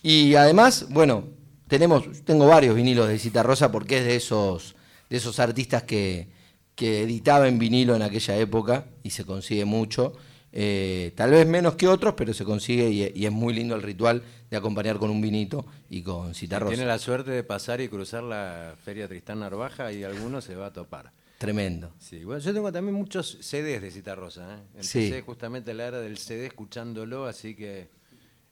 Y 0.00 0.36
además, 0.36 0.86
bueno, 0.90 1.24
tenemos, 1.66 2.04
tengo 2.24 2.46
varios 2.46 2.76
vinilos 2.76 3.08
de 3.08 3.18
Citarrosa 3.18 3.72
porque 3.72 3.98
es 3.98 4.04
de 4.04 4.14
esos, 4.14 4.76
de 5.10 5.16
esos 5.16 5.40
artistas 5.40 5.82
que, 5.82 6.28
que 6.76 7.02
editaba 7.02 7.48
en 7.48 7.58
vinilo 7.58 7.96
en 7.96 8.02
aquella 8.02 8.36
época 8.36 8.84
y 9.02 9.10
se 9.10 9.24
consigue 9.24 9.64
mucho. 9.64 10.12
Eh, 10.52 11.14
tal 11.16 11.32
vez 11.32 11.48
menos 11.48 11.74
que 11.74 11.88
otros, 11.88 12.14
pero 12.16 12.32
se 12.32 12.44
consigue 12.44 13.12
y 13.12 13.26
es 13.26 13.32
muy 13.32 13.54
lindo 13.54 13.74
el 13.74 13.82
ritual 13.82 14.22
de 14.50 14.56
acompañar 14.56 14.98
con 14.98 15.10
un 15.10 15.20
vinito 15.20 15.66
y 15.90 16.02
con 16.02 16.34
Citarrosa. 16.34 16.74
Tiene 16.74 16.86
la 16.86 16.98
suerte 16.98 17.30
de 17.30 17.44
pasar 17.44 17.80
y 17.80 17.88
cruzar 17.88 18.22
la 18.22 18.74
Feria 18.82 19.06
Tristán 19.08 19.40
Narvaja 19.40 19.92
y 19.92 20.04
alguno 20.04 20.40
se 20.40 20.54
va 20.56 20.66
a 20.66 20.72
topar. 20.72 21.12
Tremendo. 21.38 21.92
Sí, 21.98 22.24
bueno, 22.24 22.40
yo 22.40 22.52
tengo 22.52 22.72
también 22.72 22.94
muchos 22.96 23.38
CDs 23.40 23.80
de 23.80 23.90
Citarrosa. 23.90 24.56
¿eh? 24.56 24.60
Empecé 24.74 25.16
Sí. 25.18 25.22
justamente 25.24 25.72
la 25.74 25.86
era 25.86 26.00
del 26.00 26.18
CD 26.18 26.46
escuchándolo, 26.46 27.26
así 27.26 27.54
que 27.54 27.90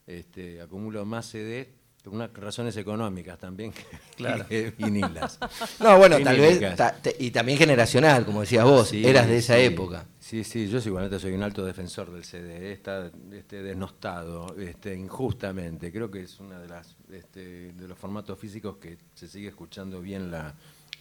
este, 0.06 0.60
acumulo 0.60 1.04
más 1.04 1.26
CDs 1.26 1.66
por 2.06 2.14
unas 2.14 2.32
razones 2.34 2.76
económicas 2.76 3.36
también 3.36 3.72
Claro. 4.16 4.46
que 4.46 4.72
vinilas. 4.78 5.38
No, 5.80 5.98
bueno, 5.98 6.20
tal 6.22 6.38
vez, 6.38 6.76
ta- 6.76 6.92
te- 6.94 7.16
y 7.18 7.32
también 7.32 7.58
generacional, 7.58 8.24
como 8.24 8.42
decías 8.42 8.64
vos, 8.64 8.88
Sí, 8.88 9.04
eras 9.04 9.26
de 9.26 9.38
esa 9.38 9.56
sí. 9.56 9.62
época. 9.62 10.06
Sí, 10.20 10.44
sí, 10.44 10.68
yo 10.68 10.80
sí, 10.80 10.88
igualmente 10.88 11.18
soy 11.18 11.32
un 11.32 11.42
alto 11.42 11.64
defensor 11.64 12.12
del 12.12 12.24
CD, 12.24 12.72
está 12.72 13.10
este, 13.32 13.60
desnostado 13.62 14.54
este, 14.56 14.94
injustamente. 14.94 15.90
Creo 15.92 16.08
que 16.10 16.22
es 16.22 16.38
uno 16.38 16.58
de, 16.60 16.68
las, 16.68 16.96
este, 17.12 17.72
de 17.72 17.88
los 17.88 17.98
formatos 17.98 18.38
físicos 18.38 18.76
que 18.76 18.98
se 19.14 19.26
sigue 19.26 19.48
escuchando 19.48 20.00
bien 20.00 20.30
la, 20.30 20.54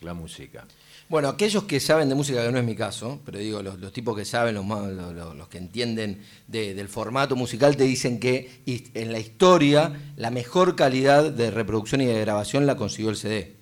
la 0.06 0.14
música. 0.14 0.66
Bueno, 1.08 1.28
aquellos 1.30 1.66
que 1.66 1.80
saben 1.80 2.10
de 2.10 2.16
música, 2.16 2.44
que 2.44 2.52
no 2.52 2.58
es 2.58 2.64
mi 2.66 2.76
caso, 2.76 3.20
pero 3.26 3.38
digo, 3.38 3.62
los, 3.62 3.80
los 3.80 3.92
tipos 3.94 4.16
que 4.18 4.26
saben, 4.26 4.56
los, 4.56 4.66
más- 4.66 4.88
los, 4.92 5.14
los- 5.14 5.36
los 5.36 5.48
que 5.50 5.58
entienden 5.60 6.22
de- 6.48 6.74
del 6.74 6.88
formato 6.88 7.36
musical, 7.36 7.76
te 7.78 7.84
dicen 7.84 8.20
que 8.20 8.62
en 8.66 9.12
la 9.12 9.20
historia 9.20 9.94
la 10.18 10.32
mejor 10.32 10.76
calidad 10.76 11.32
de 11.32 11.52
reproducción 11.52 12.02
y 12.02 12.06
de 12.06 12.20
grabación 12.22 12.66
la 12.66 12.76
consiguió 12.76 13.10
el 13.12 13.18
CD. 13.18 13.54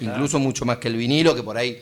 Incluso 0.00 0.38
mucho 0.38 0.66
más 0.66 0.76
que 0.76 0.88
el 0.88 0.96
vinilo, 0.96 1.34
que 1.34 1.42
por 1.42 1.56
ahí 1.56 1.80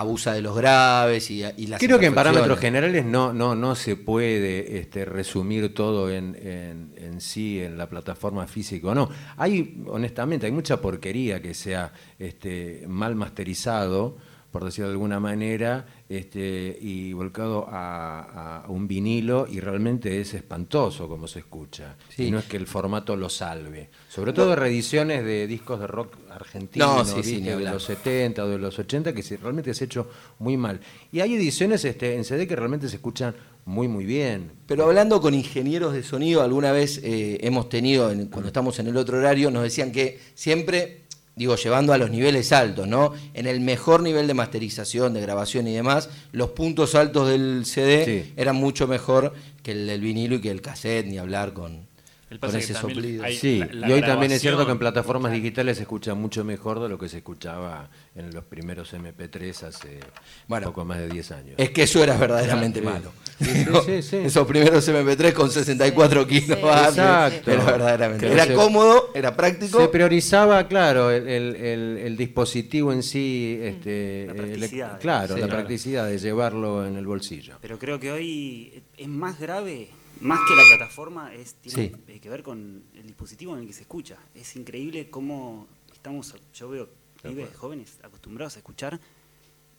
abusa 0.00 0.32
de 0.32 0.42
los 0.42 0.56
graves 0.56 1.30
y, 1.30 1.42
y 1.56 1.66
las 1.66 1.80
Creo 1.80 1.98
que 1.98 2.06
en 2.06 2.14
parámetros 2.14 2.58
generales 2.58 3.04
no, 3.04 3.32
no, 3.32 3.54
no 3.54 3.74
se 3.74 3.96
puede 3.96 4.78
este, 4.78 5.04
resumir 5.04 5.74
todo 5.74 6.10
en, 6.10 6.34
en- 6.36 6.92
en 6.96 7.20
sí, 7.20 7.60
en 7.60 7.76
la 7.78 7.88
plataforma 7.88 8.46
física 8.46 8.88
o 8.88 8.94
no. 8.94 9.08
Hay, 9.36 9.82
honestamente, 9.86 10.46
hay 10.46 10.52
mucha 10.52 10.80
porquería 10.80 11.40
que 11.42 11.54
sea 11.54 11.92
este, 12.18 12.84
mal 12.88 13.14
masterizado, 13.14 14.16
por 14.50 14.64
decirlo 14.64 14.88
de 14.88 14.92
alguna 14.92 15.20
manera, 15.20 15.86
este, 16.08 16.76
y 16.80 17.12
volcado 17.12 17.66
a, 17.68 18.62
a 18.64 18.68
un 18.70 18.88
vinilo 18.88 19.46
y 19.50 19.60
realmente 19.60 20.20
es 20.20 20.32
espantoso 20.34 21.06
como 21.08 21.26
se 21.28 21.40
escucha. 21.40 21.96
Sí. 22.08 22.24
Y 22.24 22.30
no 22.30 22.38
es 22.38 22.46
que 22.46 22.56
el 22.56 22.66
formato 22.66 23.14
lo 23.16 23.28
salve. 23.28 23.90
Sobre 24.08 24.32
todo 24.32 24.56
reediciones 24.56 25.24
de 25.24 25.46
discos 25.46 25.80
de 25.80 25.86
rock 25.86 26.16
argentino, 26.30 26.86
No, 26.86 27.04
de 27.04 27.60
los 27.72 27.82
70 27.84 28.44
o 28.44 28.48
de 28.48 28.58
los 28.58 28.78
80 28.78 29.12
que 29.12 29.22
realmente 29.36 29.74
se 29.74 29.84
ha 29.84 29.86
hecho 29.86 30.10
muy 30.38 30.56
mal. 30.56 30.80
Y 31.12 31.20
hay 31.20 31.34
ediciones 31.34 31.84
este, 31.84 32.14
en 32.16 32.24
CD 32.24 32.46
que 32.46 32.56
realmente 32.56 32.88
se 32.88 32.96
escuchan 32.96 33.34
muy, 33.66 33.86
muy 33.86 34.06
bien. 34.06 34.52
Pero 34.66 34.84
hablando 34.84 35.20
con 35.20 35.34
ingenieros 35.34 35.92
de 35.92 36.02
sonido, 36.02 36.40
alguna 36.42 36.72
vez 36.72 37.00
eh, 37.04 37.38
hemos 37.42 37.68
tenido, 37.68 38.10
en- 38.10 38.28
cuando 38.28 38.46
estamos 38.48 38.78
en 38.78 38.86
el 38.86 38.96
otro 38.96 39.18
horario, 39.18 39.50
nos 39.50 39.62
decían 39.62 39.92
que 39.92 40.18
siempre, 40.34 41.02
digo, 41.38 41.56
llevando 41.56 41.92
a 41.94 41.98
los 41.98 42.10
niveles 42.10 42.52
altos, 42.52 42.86
¿no? 42.86 43.14
En 43.32 43.46
el 43.46 43.60
mejor 43.60 44.02
nivel 44.02 44.26
de 44.26 44.34
masterización, 44.34 45.14
de 45.14 45.22
grabación 45.22 45.66
y 45.68 45.72
demás, 45.74 46.10
los 46.32 46.50
puntos 46.50 46.94
altos 46.94 47.28
del 47.28 47.64
CD 47.64 48.04
Sí. 48.04 48.34
eran 48.36 48.56
mucho 48.56 48.86
mejor 48.86 49.32
que 49.62 49.72
el 49.72 49.86
del 49.86 50.00
vinilo 50.02 50.34
y 50.34 50.40
que 50.40 50.50
el 50.50 50.60
cassette, 50.60 51.06
ni 51.06 51.16
hablar 51.16 51.54
con, 51.54 51.87
El 52.30 52.38
con 52.40 52.54
ese 52.54 52.74
soplido. 52.74 53.24
Sí, 53.30 53.58
la- 53.58 53.66
la 53.72 53.88
y 53.88 53.92
hoy 53.92 54.00
también 54.02 54.32
es 54.32 54.40
cierto 54.42 54.66
que 54.66 54.72
en 54.72 54.78
plataformas 54.78 55.32
digitales 55.32 55.78
se 55.78 55.84
escucha 55.84 56.12
mucho 56.14 56.44
mejor 56.44 56.78
de 56.80 56.88
lo 56.88 56.98
que 56.98 57.08
se 57.08 57.18
escuchaba 57.18 57.88
en 58.14 58.34
los 58.34 58.44
primeros 58.44 58.92
MP3 58.92 59.62
hace 59.62 60.00
Bueno, 60.46 60.66
poco 60.68 60.84
más 60.84 60.98
de 60.98 61.08
10 61.08 61.30
años. 61.32 61.54
Es 61.56 61.70
que 61.70 61.84
eso 61.84 62.02
era 62.02 62.16
verdaderamente 62.18 62.80
Sí. 62.80 62.84
malo. 62.84 63.12
Sí, 63.38 63.44
sí, 63.46 63.64
¿no? 63.70 63.82
sí, 63.82 64.02
sí. 64.02 64.16
Esos 64.16 64.46
primeros 64.46 64.86
MP3 64.88 65.32
con 65.32 65.50
64 65.50 66.22
Sí, 66.24 66.28
kilos 66.28 66.58
sí. 66.58 66.64
Exacto. 66.66 67.50
Era 67.50 67.64
verdaderamente. 67.64 68.30
Era 68.32 68.44
se- 68.44 68.54
cómodo, 68.54 69.10
era 69.14 69.34
práctico. 69.36 69.80
Se 69.80 69.88
priorizaba, 69.88 70.68
claro, 70.68 71.10
el, 71.10 71.26
el- 71.28 71.56
el- 71.56 71.98
el 71.98 72.16
dispositivo 72.16 72.92
en 72.92 73.02
sí, 73.02 73.58
este, 73.62 74.24
La 74.26 74.32
el- 74.32 74.36
practicidad. 74.38 75.00
claro, 75.00 75.34
Sí, 75.34 75.40
la 75.40 75.46
claro. 75.46 75.60
practicidad 75.62 76.06
de 76.08 76.18
llevarlo 76.18 76.86
en 76.86 76.96
el 76.96 77.06
bolsillo. 77.06 77.56
Pero 77.62 77.78
creo 77.78 77.98
que 77.98 78.10
hoy 78.12 78.82
es 78.98 79.08
más 79.08 79.38
grave, 79.38 79.88
más 80.20 80.40
que 80.48 80.54
la 80.54 80.62
plataforma, 80.76 81.34
es, 81.34 81.54
tiene 81.54 81.88
Sí. 81.88 82.02
eh, 82.08 82.20
que 82.20 82.28
ver 82.28 82.42
con 82.42 82.82
el 82.94 83.06
dispositivo 83.06 83.54
en 83.54 83.60
el 83.62 83.66
que 83.66 83.72
se 83.72 83.82
escucha. 83.82 84.16
Es 84.34 84.56
increíble 84.56 85.10
cómo 85.10 85.66
estamos, 85.92 86.34
yo 86.54 86.68
veo 86.68 86.88
pibes 87.22 87.54
jóvenes 87.56 87.98
acostumbrados 88.02 88.56
a 88.56 88.58
escuchar 88.60 89.00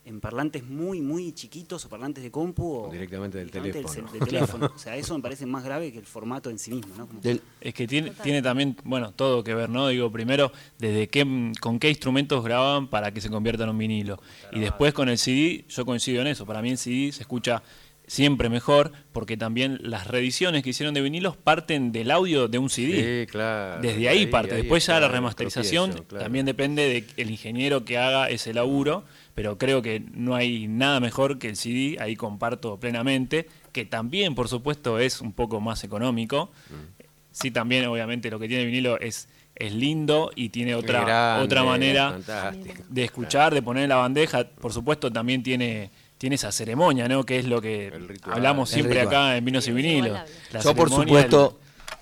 en 0.06 0.22
parlantes 0.22 0.64
muy, 0.64 1.02
muy 1.02 1.34
chiquitos 1.34 1.86
o 1.86 1.90
parlantes 1.90 2.24
de 2.24 2.32
compu 2.32 2.64
o, 2.66 2.88
O 2.88 2.92
directamente 2.92 3.38
del 3.38 3.52
directamente 3.52 3.80
teléfono. 3.90 4.08
cel- 4.10 4.12
del 4.20 4.28
teléfono. 4.28 4.72
O 4.76 4.80
sea, 4.80 4.96
eso 4.96 5.16
me 5.16 5.22
parece 5.22 5.46
más 5.46 5.64
grave 5.64 5.92
que 5.92 6.00
el 6.00 6.06
formato 6.06 6.50
en 6.50 6.58
sí 6.58 6.72
mismo, 6.72 6.96
¿no? 6.98 7.06
Como- 7.06 7.20
Del- 7.22 7.42
Es 7.62 7.74
que 7.74 7.86
tiene, 7.86 8.12
tiene 8.24 8.42
también, 8.42 8.76
bueno, 8.86 9.12
todo 9.14 9.44
que 9.44 9.54
ver, 9.54 9.70
¿no? 9.70 9.88
Digo, 9.90 10.10
primero, 10.12 10.52
desde 10.80 11.08
qué, 11.10 11.52
con 11.60 11.78
qué 11.80 11.90
instrumentos 11.90 12.44
graban 12.44 12.88
para 12.88 13.14
que 13.14 13.22
se 13.22 13.30
convierta 13.30 13.66
en 13.66 13.70
un 13.72 13.78
vinilo. 13.78 14.20
Y 14.54 14.60
después 14.62 14.94
con 14.94 15.10
el 15.10 15.18
CD, 15.18 15.66
yo 15.70 15.86
coincido 15.86 16.22
en 16.22 16.28
eso. 16.28 16.46
Para 16.46 16.62
mí 16.62 16.72
el 16.72 16.78
CD 16.78 17.12
se 17.12 17.22
escucha 17.24 17.62
siempre 18.10 18.50
mejor, 18.50 18.92
porque 19.12 19.38
también 19.38 19.78
las 19.84 20.08
reediciones 20.08 20.64
que 20.64 20.72
hicieron 20.72 20.96
de 20.96 21.02
vinilos 21.02 21.38
parten 21.38 21.92
del 21.92 22.10
audio 22.10 22.48
de 22.48 22.58
un 22.58 22.72
CD. 22.72 23.22
Sí, 23.22 23.32
claro. 23.32 23.82
Desde 23.84 24.10
ahí, 24.10 24.26
parte. 24.26 24.56
Después 24.56 24.84
ya 24.88 25.00
la 25.00 25.08
remasterización 25.08 25.92
claro. 25.92 26.24
también 26.24 26.48
depende 26.48 27.06
del 27.16 27.30
ingeniero 27.30 27.86
que 27.86 28.00
haga 28.00 28.28
ese 28.30 28.52
laburo, 28.52 29.04
pero 29.36 29.60
creo 29.60 29.84
que 29.84 30.02
no 30.12 30.34
hay 30.34 30.68
nada 30.68 31.00
mejor 31.00 31.38
que 31.38 31.50
el 31.50 31.56
CD, 31.56 31.98
ahí 32.00 32.16
comparto 32.16 32.80
plenamente, 32.80 33.48
que 33.72 33.86
también, 33.86 34.34
por 34.34 34.48
supuesto, 34.48 34.98
es 34.98 35.22
un 35.22 35.32
poco 35.32 35.62
más 35.62 35.84
económico. 35.84 36.52
Mm. 36.72 37.04
Sí, 37.32 37.52
también, 37.52 37.86
obviamente, 37.86 38.32
lo 38.32 38.40
que 38.40 38.48
tiene 38.48 38.64
el 38.64 38.70
vinilo 38.70 39.00
es, 39.00 39.30
es 39.54 39.72
lindo 39.72 40.32
y 40.36 40.50
tiene 40.50 40.74
otra, 40.74 41.02
grande, 41.02 41.46
otra 41.46 41.64
manera 41.64 42.10
fantástico. 42.14 42.84
de 42.90 43.04
escuchar, 43.04 43.54
de 43.54 43.62
poner 43.62 43.84
en 43.84 43.90
la 43.90 43.98
bandeja. 43.98 44.46
Por 44.46 44.74
supuesto, 44.74 45.12
también 45.12 45.44
tiene, 45.44 45.92
tiene 46.20 46.36
esa 46.36 46.52
ceremonia, 46.52 47.08
¿no? 47.08 47.26
Que 47.26 47.40
es 47.40 47.46
lo 47.46 47.62
que 47.62 47.92
hablamos 48.24 48.70
siempre 48.70 49.02
acá 49.02 49.38
en 49.38 49.46
Vinos 49.46 49.68
y 49.68 49.72
Vinilos. 49.72 50.20
Yo, 50.62 50.76
por 50.76 50.92
supuesto, 50.92 51.58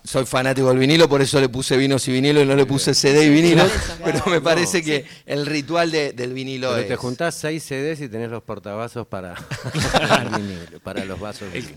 soy 0.08 0.26
fanático 0.26 0.70
del 0.70 0.78
vinilo, 0.78 1.10
por 1.10 1.22
eso 1.22 1.40
le 1.42 1.50
puse 1.50 1.76
vinos 1.76 2.08
y 2.08 2.14
vinilo 2.14 2.42
y 2.42 2.46
no 2.46 2.56
le 2.56 2.66
puse 2.66 2.94
CD 2.94 3.26
y 3.26 3.30
vinilo. 3.30 3.64
Pero 4.06 4.24
me 4.28 4.40
parece 4.40 4.82
que 4.82 5.06
el 5.26 5.46
ritual 5.46 5.92
de- 5.92 6.14
del 6.14 6.34
vinilo 6.34 6.70
Pero 6.70 6.82
es. 6.82 6.88
te 6.88 6.96
juntás 6.96 7.36
seis 7.36 7.64
CDs 7.64 8.00
y 8.02 8.08
tenés 8.08 8.30
los 8.32 8.42
portavasos 8.44 9.06
para, 9.06 9.36
vinilo, 10.38 10.80
para 10.84 11.04
los 11.06 11.20
vasos 11.20 11.52
de 11.52 11.60
vino. 11.62 11.72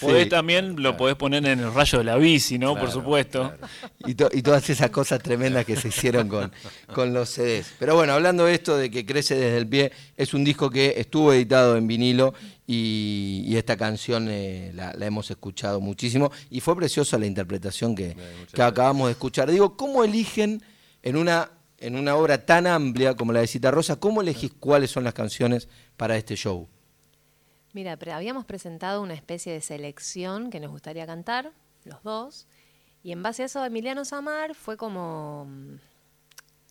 Podés 0.00 0.24
Sí, 0.24 0.28
también, 0.28 0.82
lo 0.82 0.96
podés 0.96 1.16
poner 1.16 1.46
en 1.46 1.60
el 1.60 1.72
rayo 1.72 1.98
de 1.98 2.04
la 2.04 2.16
bici, 2.16 2.58
¿no? 2.58 2.76
por 2.78 2.90
supuesto. 2.90 3.52
claro. 3.56 3.72
Y, 4.06 4.14
to- 4.14 4.30
y 4.32 4.42
todas 4.42 4.68
esas 4.68 4.90
cosas 4.90 5.22
tremendas 5.22 5.64
que 5.64 5.76
se 5.76 5.88
hicieron 5.88 6.28
con, 6.28 6.52
con 6.92 7.14
los 7.14 7.30
CDs. 7.30 7.66
Pero 7.78 7.94
bueno, 7.94 8.12
hablando 8.14 8.44
de 8.46 8.54
esto 8.54 8.76
de 8.76 8.90
que 8.90 9.06
crece 9.06 9.34
desde 9.36 9.56
el 9.58 9.66
pie, 9.68 9.92
es 10.16 10.34
un 10.34 10.44
disco 10.44 10.70
que 10.70 10.94
estuvo 10.96 11.32
editado 11.32 11.76
en 11.76 11.86
vinilo 11.86 12.34
y, 12.66 13.44
y 13.46 13.56
esta 13.56 13.76
canción 13.76 14.28
eh, 14.28 14.72
la, 14.74 14.92
la 14.94 15.06
hemos 15.06 15.30
escuchado 15.30 15.80
muchísimo 15.80 16.30
y 16.50 16.60
fue 16.60 16.74
preciosa 16.76 17.18
la 17.18 17.26
interpretación 17.26 17.94
que, 17.94 18.16
que 18.52 18.62
acabamos 18.62 19.06
de 19.06 19.12
escuchar. 19.12 19.50
Digo, 19.50 19.76
¿cómo 19.76 20.02
eligen 20.02 20.62
en 21.02 21.16
una, 21.16 21.50
en 21.78 21.94
una 21.96 22.16
obra 22.16 22.44
tan 22.44 22.66
amplia 22.66 23.14
como 23.14 23.32
la 23.32 23.40
de 23.40 23.46
Cita 23.46 23.70
Rosa, 23.70 23.96
cómo 23.96 24.20
elegís 24.20 24.52
cuáles 24.58 24.90
son 24.90 25.04
las 25.04 25.14
canciones 25.14 25.68
para 25.96 26.16
este 26.16 26.34
show? 26.34 26.68
Mira, 27.72 27.96
pre- 27.96 28.12
habíamos 28.12 28.44
presentado 28.46 29.02
una 29.02 29.14
especie 29.14 29.52
de 29.52 29.60
selección 29.60 30.50
que 30.50 30.60
nos 30.60 30.70
gustaría 30.70 31.06
cantar, 31.06 31.52
los 31.84 32.02
dos, 32.02 32.46
y 33.04 33.12
en 33.12 33.22
base 33.22 33.42
a 33.42 33.46
eso 33.46 33.64
Emiliano 33.64 34.04
Samar 34.04 34.54
fue 34.54 34.76
como 34.76 35.44
mm, 35.46 35.74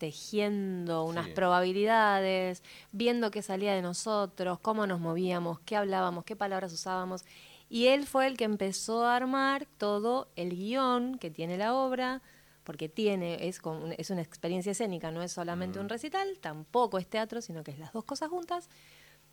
tejiendo 0.09 1.03
unas 1.03 1.25
Sí. 1.25 1.31
probabilidades, 1.33 2.61
viendo 2.91 3.31
qué 3.31 3.41
salía 3.41 3.73
de 3.73 3.81
nosotros, 3.81 4.59
cómo 4.59 4.85
nos 4.85 4.99
movíamos, 4.99 5.59
qué 5.61 5.75
hablábamos, 5.75 6.25
qué 6.25 6.35
palabras 6.35 6.71
usábamos, 6.73 7.25
y 7.69 7.87
él 7.87 8.05
fue 8.05 8.27
el 8.27 8.37
que 8.37 8.43
empezó 8.43 9.03
a 9.05 9.15
armar 9.15 9.65
todo 9.79 10.27
el 10.35 10.51
guion 10.51 11.17
que 11.17 11.31
tiene 11.31 11.57
la 11.57 11.73
obra, 11.73 12.21
porque 12.63 12.87
tiene, 12.87 13.47
es, 13.47 13.59
con- 13.59 13.93
es 13.97 14.11
una 14.11 14.21
experiencia 14.21 14.71
escénica, 14.73 15.09
no 15.09 15.23
es 15.23 15.31
solamente 15.31 15.79
un 15.79 15.89
recital, 15.89 16.37
tampoco 16.39 16.99
es 16.99 17.07
teatro, 17.07 17.41
sino 17.41 17.63
que 17.63 17.71
es 17.71 17.79
las 17.79 17.91
dos 17.91 18.03
cosas 18.03 18.29
juntas. 18.29 18.69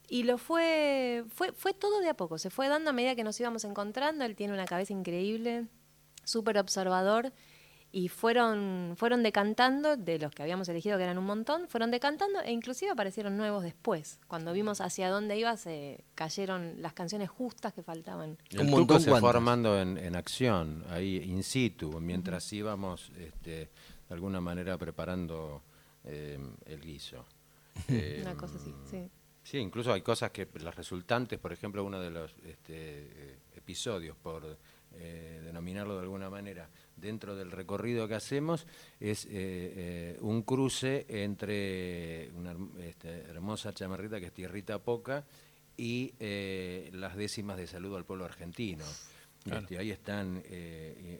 Y 0.08 0.22
lo 0.24 0.36
fue, 0.38 1.24
fue, 1.34 1.52
fue 1.52 1.72
todo 1.74 2.00
de 2.00 2.08
a 2.08 2.14
poco, 2.14 2.38
se 2.38 2.48
fue 2.50 2.68
dando 2.68 2.90
a 2.90 2.92
medida 2.94 3.14
que 3.14 3.24
nos 3.24 3.38
íbamos 3.40 3.64
encontrando. 3.64 4.24
Él 4.24 4.36
tiene 4.36 4.52
una 4.52 4.64
cabeza 4.66 4.92
increíble, 4.92 5.66
súper 6.24 6.58
observador, 6.58 7.32
y 7.92 8.08
fueron, 8.08 8.94
fueron 8.96 9.22
decantando, 9.22 9.98
de 9.98 10.18
los 10.18 10.32
que 10.32 10.42
habíamos 10.42 10.66
elegido, 10.68 10.96
que 10.96 11.04
eran 11.04 11.18
un 11.18 11.26
montón, 11.26 11.68
fueron 11.68 11.90
decantando 11.90 12.40
e 12.40 12.50
inclusive 12.50 12.90
aparecieron 12.90 13.36
nuevos 13.36 13.62
después. 13.62 14.18
Cuando 14.26 14.54
vimos 14.54 14.80
hacia 14.80 15.10
dónde 15.10 15.38
iba, 15.38 15.54
se 15.58 16.02
cayeron 16.14 16.80
las 16.80 16.94
canciones 16.94 17.28
justas 17.28 17.74
que 17.74 17.82
faltaban. 17.82 18.38
El 18.50 18.60
Un 18.60 18.70
montón, 18.70 19.00
se 19.00 19.10
fue 19.10 19.28
armando 19.28 19.78
en, 19.78 19.98
en 19.98 20.16
acción, 20.16 20.84
ahí 20.88 21.18
in 21.18 21.42
situ, 21.42 22.00
mientras 22.00 22.50
íbamos 22.52 23.10
este, 23.18 23.50
de 24.08 24.14
alguna 24.14 24.40
manera 24.40 24.78
preparando 24.78 25.62
eh, 26.04 26.38
el 26.64 26.80
guiso. 26.80 27.26
Eh, 27.88 28.20
Una 28.22 28.34
cosa 28.34 28.56
así, 28.56 28.74
sí. 28.90 29.10
Sí, 29.42 29.58
incluso 29.58 29.92
hay 29.92 30.02
cosas 30.02 30.30
que 30.30 30.48
las 30.60 30.74
resultantes, 30.76 31.38
por 31.38 31.52
ejemplo, 31.52 31.84
uno 31.84 32.00
de 32.00 32.10
los 32.10 32.32
este, 32.44 32.62
eh, 32.76 33.38
episodios, 33.56 34.16
por 34.16 34.56
eh, 34.98 35.40
denominarlo 35.44 35.94
de 35.94 36.02
alguna 36.02 36.30
manera, 36.30 36.68
dentro 36.96 37.36
del 37.36 37.50
recorrido 37.50 38.08
que 38.08 38.14
hacemos, 38.14 38.66
es 39.00 39.24
eh, 39.26 39.30
eh, 39.32 40.18
un 40.20 40.42
cruce 40.42 41.06
entre 41.08 42.30
una 42.34 42.54
este, 42.80 43.22
hermosa 43.22 43.72
chamarrita 43.72 44.20
que 44.20 44.26
es 44.26 44.32
Tierrita 44.32 44.78
Poca 44.78 45.24
y 45.76 46.12
las 46.92 47.16
décimas 47.16 47.56
de 47.56 47.66
saludo 47.66 47.96
al 47.96 48.04
pueblo 48.04 48.24
argentino. 48.24 48.84
Este, 49.44 49.78
ahí 49.78 49.90
están 49.90 50.42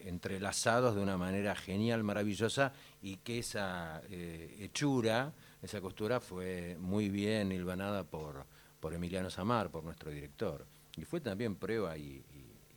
entrelazados 0.05 0.95
de 0.95 1.01
una 1.01 1.17
manera 1.17 1.57
genial, 1.57 2.05
maravillosa, 2.05 2.73
y 3.01 3.17
que 3.17 3.39
esa 3.39 4.03
hechura, 4.11 5.33
esa 5.63 5.81
costura 5.81 6.21
fue 6.21 6.77
muy 6.79 7.09
bien 7.09 7.51
hilvanada 7.51 8.05
por, 8.05 8.45
por 8.79 8.95
Emiliano 8.95 9.31
Samar, 9.31 9.71
por 9.71 9.83
nuestro 9.83 10.11
director. 10.11 10.67
Y 10.97 11.05
fue 11.05 11.21
también 11.21 11.57
prueba 11.57 11.97
y, 11.97 12.23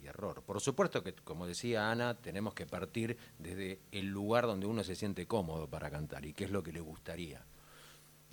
y- 0.06 0.08
error. 0.08 0.42
Por 0.44 0.62
supuesto 0.62 1.04
que, 1.04 1.14
como 1.14 1.46
decía 1.48 1.92
Ana, 1.92 2.16
tenemos 2.16 2.54
que 2.54 2.66
partir 2.66 3.18
desde 3.40 3.80
el 3.92 4.08
lugar 4.08 4.46
donde 4.46 4.66
uno 4.68 4.84
se 4.84 4.96
siente 4.96 5.26
cómodo 5.26 5.68
para 5.68 5.90
cantar 5.90 6.26
y 6.26 6.34
qué 6.34 6.46
es 6.46 6.52
lo 6.52 6.64
que 6.64 6.72
le 6.72 6.80
gustaría, 6.80 7.44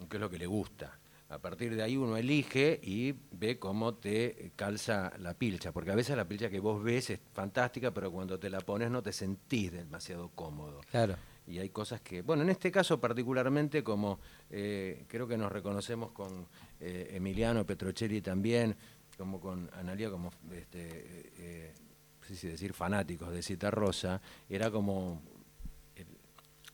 qué 0.08 0.16
es 0.16 0.20
lo 0.20 0.30
que 0.30 0.38
le 0.38 0.46
gusta. 0.46 0.98
A 1.28 1.38
partir 1.38 1.74
de 1.74 1.82
ahí 1.82 1.96
uno 1.96 2.18
elige 2.18 2.78
y 2.82 3.14
ve 3.30 3.58
cómo 3.58 3.94
te 3.94 4.52
calza 4.54 5.12
la 5.18 5.32
pilcha, 5.32 5.72
porque 5.72 5.90
a 5.90 5.94
veces 5.94 6.14
la 6.14 6.28
pilcha 6.28 6.50
que 6.50 6.60
vos 6.60 6.82
ves 6.84 7.08
es 7.08 7.20
fantástica, 7.32 7.90
pero 7.90 8.12
cuando 8.12 8.38
te 8.38 8.50
la 8.50 8.60
pones 8.60 8.90
no 8.90 9.02
te 9.02 9.14
sentís 9.14 9.72
demasiado 9.72 10.28
cómodo. 10.34 10.82
Claro. 10.90 11.16
Y 11.46 11.58
hay 11.58 11.70
cosas 11.70 12.02
que, 12.02 12.20
bueno, 12.22 12.42
en 12.42 12.50
este 12.50 12.70
caso 12.70 13.00
particularmente, 13.00 13.82
como 13.82 14.20
eh, 14.50 15.06
creo 15.08 15.26
que 15.26 15.38
nos 15.38 15.50
reconocemos 15.50 16.12
con 16.12 16.46
eh, 16.80 17.12
Emiliano 17.14 17.64
Petrocelli 17.64 18.20
también, 18.20 18.76
como 19.16 19.40
con 19.40 19.70
Analia, 19.74 20.10
como, 20.10 20.30
este, 20.52 21.72
no 22.20 22.26
sé 22.26 22.36
si 22.36 22.48
decir 22.48 22.72
fanáticos 22.72 23.32
de 23.32 23.42
Cita 23.42 23.70
Rosa, 23.70 24.20
era 24.48 24.70
como 24.70 25.20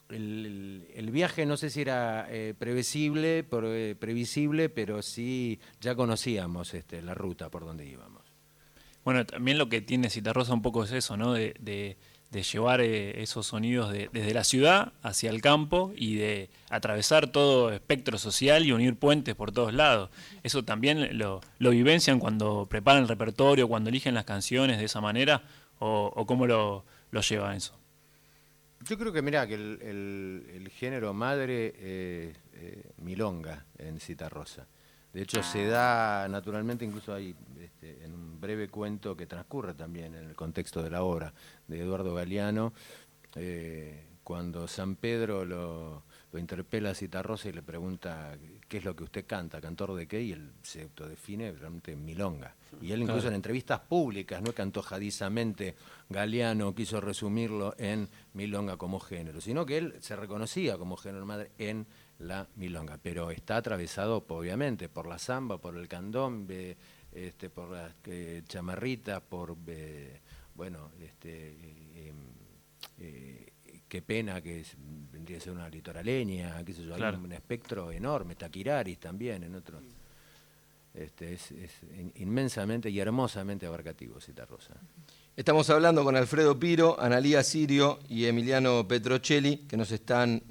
el, 0.09 0.87
el- 0.95 1.11
viaje 1.11 1.45
no 1.45 1.57
sé 1.57 1.69
si 1.71 1.83
era 1.83 2.27
eh, 2.31 2.55
previsible, 2.59 3.45
eh, 3.51 3.95
previsible, 3.99 4.69
pero 4.71 5.03
sí 5.03 5.61
ya 5.81 5.95
conocíamos 5.95 6.73
este, 6.75 7.03
la 7.03 7.15
ruta 7.15 7.51
por 7.51 7.65
donde 7.67 7.85
íbamos. 7.87 8.23
Bueno, 9.05 9.25
también 9.27 9.59
lo 9.59 9.69
que 9.69 9.81
tiene 9.81 10.11
Citarrosa 10.11 10.53
un 10.55 10.63
poco 10.63 10.85
es 10.85 10.93
eso, 10.93 11.17
¿no? 11.17 11.33
De- 11.33 11.97
de 12.31 12.43
llevar 12.43 12.81
eh, 12.83 13.23
esos 13.23 13.47
sonidos 13.47 13.91
de- 13.91 14.11
desde 14.13 14.35
la 14.35 14.45
ciudad 14.45 14.93
hacia 15.03 15.31
el 15.31 15.41
campo 15.41 15.93
y 15.97 16.17
de 16.17 16.51
atravesar 16.69 17.29
todo 17.29 17.73
espectro 17.73 18.19
social 18.19 18.67
y 18.67 18.73
unir 18.73 18.97
puentes 18.97 19.35
por 19.35 19.51
todos 19.51 19.73
lados. 19.73 20.11
Eso 20.43 20.63
también 20.63 21.17
lo, 21.17 21.41
lo 21.59 21.71
vivencian 21.71 22.19
cuando 22.21 22.67
preparan 22.69 23.03
el 23.05 23.09
repertorio, 23.09 23.67
cuando 23.67 23.89
eligen 23.89 24.15
las 24.15 24.25
canciones 24.27 24.79
de 24.79 24.85
esa 24.85 25.01
manera, 25.01 25.43
o, 25.79 26.13
o 26.15 26.27
cómo 26.27 26.47
lo, 26.47 26.85
lo 27.13 27.21
llevan 27.23 27.57
eso. 27.57 27.75
Yo 28.85 28.97
creo 28.99 29.13
que, 29.13 29.23
mira, 29.23 29.47
que 29.47 29.55
el, 29.55 29.79
el- 29.83 30.51
el 30.55 30.69
género 30.69 31.15
madre 31.15 31.73
eh, 31.79 32.35
eh, 32.55 32.83
milonga 32.99 33.65
en 33.79 33.99
Cita 34.01 34.29
Rosa. 34.29 34.67
De 35.13 35.23
hecho, 35.23 35.43
se 35.43 35.67
da 35.67 36.29
naturalmente, 36.29 36.85
incluso 36.85 37.15
hay 37.15 37.35
este, 37.61 38.05
en 38.05 38.13
un 38.13 38.28
breve 38.39 38.69
cuento 38.69 39.17
que 39.17 39.27
transcurre 39.27 39.75
también 39.75 40.15
en 40.15 40.25
el 40.25 40.35
contexto 40.35 40.83
de 40.83 40.91
la 40.91 41.03
obra 41.03 41.33
de 41.67 41.81
Eduardo 41.81 42.15
Galeano, 42.15 42.73
eh, 43.35 44.05
cuando 44.25 44.69
San 44.69 44.97
Pedro 44.97 45.45
lo, 45.45 46.05
lo 46.33 46.39
interpela 46.39 46.91
a 46.91 46.95
Cita 46.95 47.23
Rosa 47.23 47.49
y 47.49 47.53
le 47.53 47.63
pregunta 47.63 48.37
qué 48.69 48.79
es 48.79 48.85
lo 48.85 48.95
que 48.95 49.05
usted 49.05 49.27
canta, 49.27 49.61
cantor 49.61 49.95
de 49.95 50.07
qué, 50.07 50.21
y 50.21 50.33
él 50.33 50.53
se 50.63 50.83
autodefine 50.83 51.53
realmente 51.53 51.97
milonga. 51.97 52.55
Y 52.83 52.93
él 52.93 53.01
incluso 53.01 53.29
en 53.29 53.35
entrevistas 53.35 53.81
públicas, 53.81 54.43
no 54.43 54.51
es 54.51 54.55
que 54.55 54.63
antojadizamente 54.63 55.75
Galeano 56.11 56.75
quiso 56.75 57.01
resumirlo 57.01 57.75
en 57.79 58.09
milonga 58.35 58.77
como 58.77 59.01
género, 59.01 59.41
sino 59.41 59.65
que 59.65 59.79
él 59.79 59.95
se 60.01 60.17
reconocía 60.17 60.77
como 60.77 60.99
género 60.99 61.25
madre 61.25 61.51
en 61.57 61.87
la 62.19 62.47
milonga, 62.57 62.99
pero 63.03 63.31
está 63.31 63.57
atravesado 63.57 64.25
obviamente 64.29 64.91
por 64.91 65.07
la 65.07 65.19
samba, 65.19 65.59
por 65.59 65.77
el 65.77 65.89
candombe, 65.89 66.77
este, 67.13 67.51
por 67.51 67.71
las 67.71 67.93
eh, 68.07 68.43
chamarritas, 68.47 69.21
por, 69.23 69.57
eh, 69.67 70.21
bueno, 70.55 70.91
este, 71.01 71.49
eh, 71.95 72.13
eh, 72.99 73.53
qué 73.89 74.03
pena 74.03 74.41
que 74.41 74.61
es- 74.61 74.77
vendría 75.13 75.39
a 75.39 75.41
ser 75.41 75.53
una 75.53 75.69
litoraleña, 75.69 76.63
qué 76.65 76.73
sé 76.73 76.85
yo, 76.85 76.95
hay 76.95 77.03
un 77.15 77.33
espectro 77.33 77.91
enorme, 77.91 78.35
Taquiraris 78.35 78.99
también 78.99 79.43
en 79.45 79.55
otros. 79.55 79.83
Este, 80.95 81.35
es, 81.35 81.53
es 81.53 81.71
inmensamente 82.17 82.91
y 82.91 82.99
hermosamente 82.99 83.67
abarcativo 83.67 84.21
Citarrosa. 84.21 84.75
Estamos 85.37 85.71
hablando 85.71 86.03
con 86.03 86.17
Alfredo 86.17 86.59
Piro, 86.59 86.99
Analía 87.01 87.45
Sirio 87.45 88.01
y 88.09 88.25
Emiliano 88.25 88.89
Petrocelli, 88.89 89.59
que 89.69 89.77
nos 89.77 89.93
están 89.93 90.43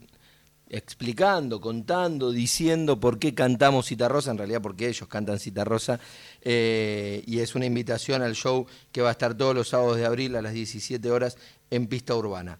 explicando, 0.69 1.61
contando, 1.61 2.31
diciendo 2.31 2.99
por 2.99 3.19
qué 3.19 3.33
cantamos 3.33 3.87
Citarrosa, 3.87 4.31
en 4.31 4.37
realidad 4.37 4.61
porque 4.61 4.87
ellos 4.87 5.07
cantan 5.07 5.39
Citarrosa, 5.39 5.99
eh, 6.41 7.23
y 7.25 7.39
es 7.39 7.55
una 7.55 7.65
invitación 7.65 8.21
al 8.21 8.35
show 8.35 8.65
que 8.91 9.01
va 9.01 9.09
a 9.09 9.11
estar 9.13 9.35
todos 9.35 9.55
los 9.55 9.69
sábados 9.69 9.97
de 9.97 10.05
abril 10.05 10.35
a 10.35 10.41
las 10.41 10.53
17 10.53 11.09
horas 11.11 11.37
en 11.69 11.87
Pista 11.87 12.15
Urbana. 12.15 12.57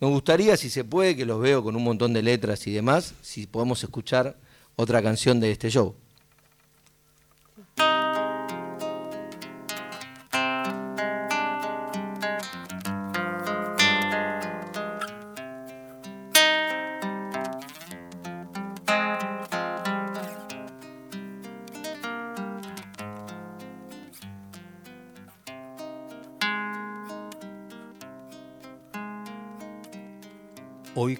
Me 0.00 0.08
gustaría, 0.08 0.56
si 0.56 0.68
se 0.68 0.84
puede, 0.84 1.16
que 1.16 1.24
los 1.24 1.40
veo 1.40 1.62
con 1.62 1.74
un 1.74 1.84
montón 1.84 2.12
de 2.12 2.22
letras 2.22 2.66
y 2.66 2.72
demás, 2.72 3.14
si 3.22 3.46
podemos 3.46 3.82
escuchar 3.82 4.36
otra 4.76 5.02
canción 5.02 5.40
de 5.40 5.50
este 5.50 5.70
show. 5.70 5.94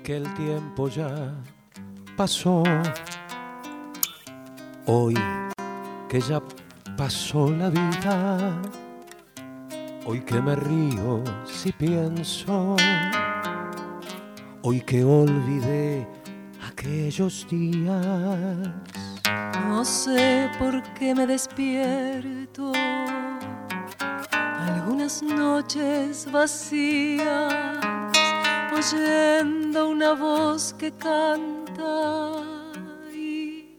Que 0.06 0.18
el 0.18 0.34
tiempo 0.34 0.86
ya 0.86 1.34
pasó, 2.16 2.62
hoy 4.86 5.14
que 6.08 6.20
ya 6.20 6.40
pasó 6.96 7.50
la 7.50 7.68
vida, 7.70 8.56
hoy 10.04 10.20
que 10.20 10.40
me 10.40 10.54
río 10.54 11.24
si 11.44 11.72
pienso, 11.72 12.76
hoy 14.62 14.80
que 14.82 15.02
olvidé 15.02 16.06
aquellos 16.70 17.44
días. 17.50 18.70
No 19.68 19.84
sé 19.84 20.48
por 20.56 20.84
qué 20.94 21.16
me 21.16 21.26
despierto 21.26 22.70
algunas 24.32 25.20
noches 25.20 26.30
vacías 26.30 27.52
oyendo 28.72 29.55
una 29.84 30.14
voz 30.14 30.72
que 30.74 30.90
canta 30.92 32.42
y 33.12 33.78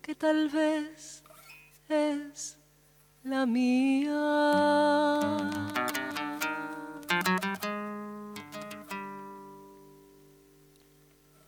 que 0.00 0.14
tal 0.14 0.48
vez 0.48 1.22
es 1.88 2.58
la 3.22 3.46
mía. 3.46 4.10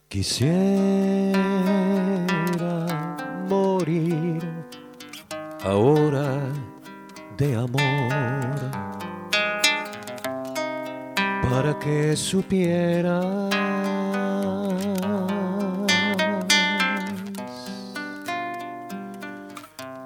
Quisiera 0.09 1.35
morir 3.49 4.41
ahora 5.65 6.39
de 7.37 7.57
amor 7.57 8.85
para 11.43 11.77
que 11.81 12.15
supieras 12.17 13.64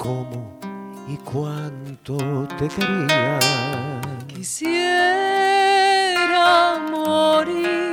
cómo 0.09 0.41
y 1.07 1.17
cuánto 1.19 2.17
te 2.59 2.67
quería. 2.69 3.39
Quisiera 4.27 5.69
morir 6.91 7.93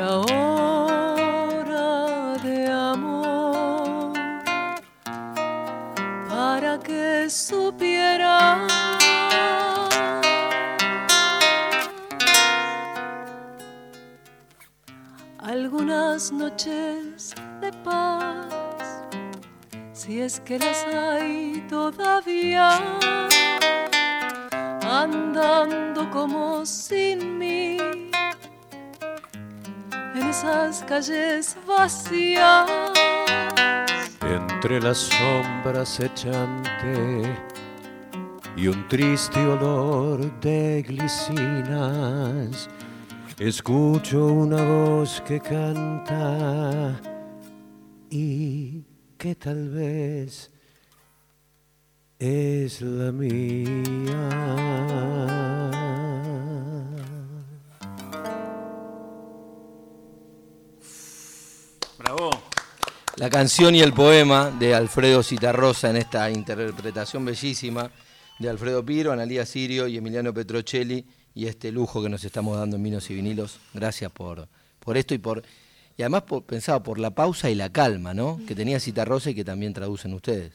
ahora 0.00 1.88
de 2.44 2.58
amor 2.70 4.12
para 6.28 6.78
que 6.78 7.28
supieras 7.28 8.72
algunas 15.38 16.30
noches 16.30 17.34
de 17.60 17.72
paz, 17.82 18.53
si 19.94 20.20
es 20.20 20.40
que 20.40 20.58
las 20.58 20.84
hay 20.86 21.64
todavía, 21.68 22.80
andando 24.82 26.10
como 26.10 26.66
sin 26.66 27.38
mí 27.38 27.78
en 30.16 30.22
esas 30.28 30.82
calles 30.82 31.56
vacías. 31.66 32.68
Entre 34.20 34.80
las 34.80 34.98
sombras 34.98 36.00
echante 36.00 37.22
y 38.56 38.66
un 38.66 38.88
triste 38.88 39.38
olor 39.46 40.40
de 40.40 40.82
glicinas 40.82 42.68
escucho 43.38 44.26
una 44.26 44.60
voz 44.60 45.22
que 45.24 45.38
canta 45.38 47.00
y 48.10 48.82
que 49.24 49.36
tal 49.36 49.70
vez 49.70 50.50
es 52.18 52.82
la 52.82 53.10
mía. 53.10 53.64
Bravo. 61.98 62.28
La 63.16 63.30
canción 63.30 63.74
y 63.74 63.80
el 63.80 63.94
poema 63.94 64.50
de 64.50 64.74
Alfredo 64.74 65.22
Citarrosa 65.22 65.88
en 65.88 65.96
esta 65.96 66.30
interpretación 66.30 67.24
bellísima 67.24 67.90
de 68.38 68.50
Alfredo 68.50 68.84
Piro, 68.84 69.10
Analía 69.10 69.46
Sirio 69.46 69.88
y 69.88 69.96
Emiliano 69.96 70.34
Petrocelli 70.34 71.02
y 71.34 71.46
este 71.46 71.72
lujo 71.72 72.02
que 72.02 72.10
nos 72.10 72.22
estamos 72.24 72.58
dando 72.58 72.76
en 72.76 72.82
Vinos 72.82 73.08
y 73.08 73.14
Vinilos. 73.14 73.58
Gracias 73.72 74.12
por, 74.12 74.46
por 74.80 74.98
esto 74.98 75.14
y 75.14 75.18
por 75.18 75.42
y 75.96 76.02
además 76.02 76.22
por, 76.22 76.44
pensaba 76.44 76.82
por 76.82 76.98
la 76.98 77.14
pausa 77.14 77.50
y 77.50 77.54
la 77.54 77.70
calma, 77.70 78.14
¿no? 78.14 78.40
Que 78.46 78.54
tenía 78.54 78.80
Citarrosa 78.80 79.30
y 79.30 79.34
que 79.34 79.44
también 79.44 79.72
traducen 79.72 80.12
ustedes. 80.14 80.52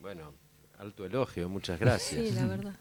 Bueno, 0.00 0.32
alto 0.78 1.04
elogio, 1.06 1.48
muchas 1.48 1.78
gracias. 1.80 2.28
Sí, 2.28 2.34
la 2.34 2.46
verdad. 2.46 2.74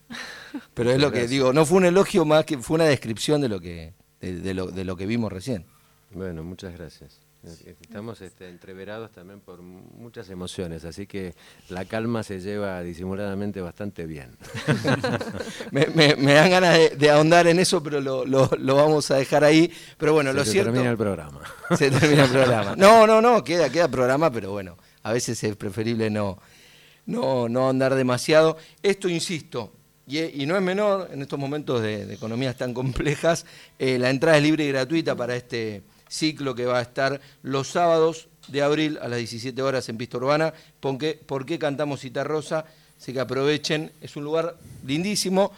Pero 0.73 0.91
es 0.91 0.97
lo 0.97 1.07
que 1.11 1.19
Gracias. 1.19 1.29
digo, 1.31 1.53
no 1.53 1.65
fue 1.65 1.77
un 1.77 1.85
elogio 1.85 2.25
más 2.25 2.45
que 2.45 2.57
fue 2.57 2.75
una 2.75 2.85
descripción 2.85 3.41
de 3.41 3.49
lo 3.49 3.59
que 3.59 3.93
de, 4.21 4.39
de 4.39 4.53
lo, 4.53 4.67
de 4.67 4.85
lo 4.85 4.95
que 4.95 5.05
vimos 5.05 5.31
recién. 5.31 5.65
Bueno, 6.11 6.43
muchas 6.43 6.73
gracias. 6.77 7.19
Estamos 7.81 8.21
este, 8.21 8.47
entreverados 8.47 9.11
también 9.11 9.41
por 9.41 9.61
muchas 9.61 10.29
emociones, 10.29 10.85
así 10.85 11.05
que 11.07 11.35
la 11.69 11.83
calma 11.83 12.23
se 12.23 12.39
lleva 12.39 12.81
disimuladamente 12.81 13.59
bastante 13.59 14.05
bien. 14.05 14.37
me, 15.71 15.87
me- 15.87 16.15
me 16.15 16.33
dan 16.33 16.49
ganas 16.51 16.77
de, 16.77 16.89
de 16.91 17.09
ahondar 17.09 17.47
en 17.47 17.59
eso, 17.59 17.83
pero 17.83 17.99
lo, 17.99 18.25
lo- 18.25 18.49
lo 18.57 18.75
vamos 18.75 19.11
a 19.11 19.15
dejar 19.17 19.43
ahí. 19.43 19.71
Pero 19.97 20.13
bueno, 20.13 20.31
Se 20.31 20.37
lo 20.37 20.45
cierto. 20.45 20.71
termina 20.71 20.91
el 20.91 20.97
programa. 20.97 21.41
Se 21.77 21.91
termina 21.91 22.25
el 22.25 22.31
programa. 22.31 22.75
No, 22.83 23.05
no, 23.07 23.21
no, 23.21 23.43
queda, 23.43 23.69
queda 23.69 23.87
programa, 23.89 24.31
pero 24.31 24.51
bueno, 24.51 24.77
a 25.03 25.11
veces 25.11 25.43
es 25.43 25.55
preferible 25.55 26.09
no, 26.09 26.39
no, 27.05 27.49
no 27.49 27.69
andar 27.69 27.93
demasiado. 27.95 28.57
Esto, 28.81 29.09
insisto, 29.09 29.73
y, 30.07 30.19
y 30.41 30.45
no 30.45 30.55
es 30.55 30.61
menor 30.61 31.09
en 31.11 31.21
estos 31.21 31.37
momentos 31.39 31.81
de, 31.81 32.05
de 32.05 32.13
economías 32.13 32.55
tan 32.57 32.73
complejas, 32.73 33.45
eh, 33.79 33.97
la 33.99 34.09
entrada 34.09 34.37
es 34.37 34.43
libre 34.43 34.63
y 34.65 34.69
gratuita 34.69 35.15
para 35.15 35.35
este 35.35 35.83
ciclo 36.13 36.53
que 36.53 36.65
va 36.65 36.79
a 36.79 36.81
estar 36.81 37.19
los 37.41 37.67
sábados 37.69 38.27
de 38.47 38.61
abril 38.61 38.99
a 39.01 39.07
las 39.07 39.17
17 39.17 39.59
horas 39.61 39.89
en 39.89 39.97
Pista 39.97 40.17
Urbana. 40.17 40.53
¿Por 40.79 40.97
qué, 40.97 41.19
por 41.25 41.45
qué 41.45 41.57
cantamos 41.57 42.01
Cita 42.01 42.23
Rosa? 42.23 42.65
Así 42.99 43.13
que 43.13 43.19
aprovechen, 43.19 43.91
es 43.99 44.15
un 44.15 44.23
lugar 44.23 44.55
lindísimo. 44.85 45.51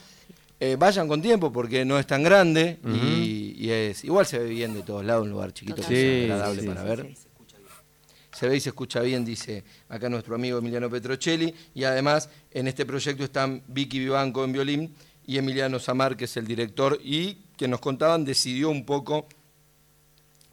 Eh, 0.60 0.78
vayan 0.80 1.08
con 1.08 1.22
tiempo 1.22 1.52
porque 1.52 1.84
no 1.84 2.00
es 2.00 2.08
tan 2.08 2.24
grande 2.24 2.80
y, 2.86 3.56
y 3.58 3.70
es 3.70 4.06
igual 4.06 4.26
se 4.26 4.40
ve 4.40 4.48
bien 4.48 4.74
de 4.74 4.84
todos 4.84 5.04
lados, 5.04 5.24
un 5.24 5.32
lugar 5.32 5.54
chiquito 5.54 5.82
que 5.82 5.84
Sí, 5.84 5.96
es 5.96 6.32
agradable 6.32 6.62
sí, 6.62 6.68
para 6.68 6.82
sí, 6.82 6.88
ver. 6.88 7.16
Se 8.32 8.48
ve 8.48 8.56
y 8.56 8.60
se 8.62 8.70
escucha 8.70 9.02
bien, 9.02 9.26
dice 9.26 9.64
acá 9.90 10.10
nuestro 10.10 10.36
amigo 10.36 10.58
Emiliano 10.58 10.90
Petrocelli. 10.90 11.54
Y 11.74 11.84
además 11.84 12.30
en 12.52 12.70
este 12.70 12.86
proyecto 12.86 13.26
están 13.26 13.62
Vicky 13.68 14.00
Vivanco 14.00 14.46
en 14.46 14.54
violín 14.54 14.96
y 15.28 15.38
Emiliano 15.38 15.80
Samar, 15.80 16.16
que 16.16 16.26
es 16.26 16.38
el 16.38 16.48
director, 16.48 17.00
y 17.04 17.40
que 17.58 17.68
nos 17.68 17.80
contaban, 17.80 18.24
decidió 18.24 18.70
un 18.70 18.86
poco 18.86 19.28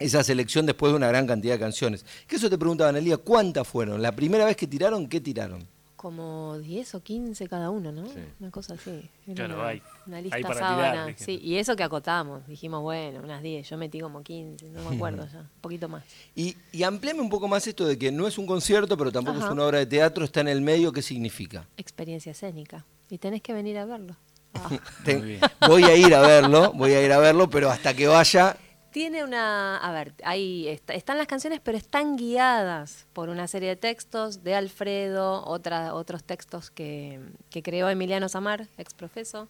esa 0.03 0.23
selección 0.25 0.67
después 0.67 0.93
de 0.93 0.97
una 0.97 1.09
gran 1.09 1.27
cantidad 1.27 1.55
de 1.55 1.61
canciones. 1.61 2.05
Que 2.27 2.37
eso 2.37 2.51
te 2.51 2.59
preguntaba, 2.59 2.91
Analia, 2.91 3.17
¿cuántas 3.17 3.67
fueron? 3.67 4.03
¿La 4.03 4.13
primera 4.13 4.45
vez 4.45 4.57
que 4.57 4.67
tiraron, 4.67 5.09
qué 5.09 5.21
tiraron? 5.21 5.67
como 6.03 6.59
10 6.59 6.97
o 6.97 7.01
15 7.05 7.47
cada 7.49 7.71
uno, 7.71 7.93
¿no? 7.93 8.05
Sí. 8.07 8.15
Una 8.41 8.51
cosa 8.51 8.75
así. 8.75 8.91
Era 9.25 9.35
Claro, 9.37 9.55
una, 9.55 9.69
hay. 9.69 9.83
una 10.05 10.17
Hay 10.17 10.23
lista 10.25 10.41
para 10.41 10.55
sábana. 10.59 10.93
tirar, 11.07 11.15
sí, 11.17 11.39
y 11.41 11.59
eso 11.59 11.77
que 11.77 11.85
acotamos. 11.85 12.45
Dijimos, 12.49 12.83
bueno, 12.83 13.21
unas 13.23 13.41
10. 13.41 13.71
Yo 13.71 13.77
metí 13.79 14.01
como 14.01 14.21
15, 14.25 14.67
no 14.71 14.91
me 14.91 14.97
acuerdo 14.97 15.29
ya. 15.33 15.39
Un 15.43 15.61
poquito 15.61 15.89
más. 15.89 16.03
Y, 16.35 16.57
y 16.73 16.83
amplíame 16.83 17.21
un 17.21 17.31
poco 17.31 17.47
más 17.47 17.65
esto 17.69 17.87
de 17.87 17.97
que 17.97 18.11
no 18.11 18.27
es 18.27 18.37
un 18.37 18.47
concierto, 18.47 18.97
pero 18.97 19.13
tampoco 19.13 19.37
Ajá. 19.39 19.47
es 19.47 19.53
una 19.53 19.65
obra 19.65 19.79
de 19.79 19.87
teatro, 19.87 20.25
está 20.25 20.41
en 20.41 20.49
el 20.49 20.61
medio, 20.61 20.91
¿qué 20.91 21.03
significa? 21.03 21.69
Experiencia 21.77 22.33
escénica. 22.33 22.85
Y 23.09 23.19
tenés 23.19 23.41
que 23.41 23.53
venir 23.53 23.79
a 23.79 23.85
verlo. 23.85 24.17
Ah. 24.55 25.69
Voy 25.69 25.85
a 25.85 25.95
ir 25.95 26.13
a 26.15 26.21
verlo, 26.21 26.73
voy 26.75 26.93
a 26.95 27.03
ir 27.05 27.13
a 27.13 27.19
verlo, 27.19 27.49
pero 27.49 27.71
hasta 27.71 27.95
que 27.95 28.07
vaya, 28.09 28.57
Tiene 28.93 29.25
una, 29.25 29.79
a 29.79 29.91
ver, 29.93 30.13
ahí 30.23 30.69
está- 30.69 30.93
están 30.95 31.17
las 31.19 31.27
canciones, 31.27 31.61
pero 31.61 31.79
están 31.79 32.17
guiadas 32.17 33.07
por 33.15 33.31
una 33.31 33.49
serie 33.49 33.71
de 33.71 33.77
textos 33.77 34.45
de 34.45 34.55
Alfredo, 34.55 35.45
otra, 35.47 35.95
otros 35.95 36.23
textos 36.25 36.71
que, 36.71 37.19
que 37.51 37.63
creó 37.63 37.89
Emiliano 37.89 38.29
Samar, 38.29 38.69
ex 38.77 38.93
profeso. 38.95 39.49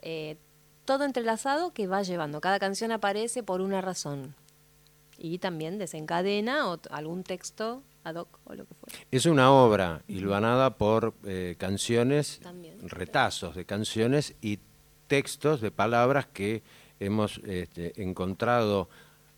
Eh, 0.00 0.38
todo 0.86 1.04
entrelazado 1.04 1.72
que 1.72 1.86
va 1.86 2.02
llevando. 2.02 2.40
Cada 2.40 2.58
canción 2.58 2.92
aparece 2.92 3.42
por 3.42 3.60
una 3.60 3.80
razón. 3.82 4.34
Y 5.18 5.38
también 5.38 5.78
desencadena 5.78 6.64
ot- 6.66 6.88
algún 6.90 7.22
texto 7.22 7.82
ad 8.04 8.16
hoc 8.16 8.40
o 8.44 8.54
lo 8.54 8.64
que 8.64 8.74
fuera. 8.74 8.98
Es 9.12 9.26
una 9.26 9.52
obra 9.52 10.02
hilvanada 10.08 10.76
por 10.78 11.14
eh, 11.24 11.54
canciones, 11.58 12.40
También. 12.42 12.78
retazos 12.88 13.54
de 13.54 13.64
canciones 13.66 14.34
y 14.40 14.58
textos 15.06 15.60
de 15.60 15.70
palabras 15.70 16.26
que 16.26 16.62
hemos 17.04 17.40
este, 17.44 18.00
encontrado 18.02 18.88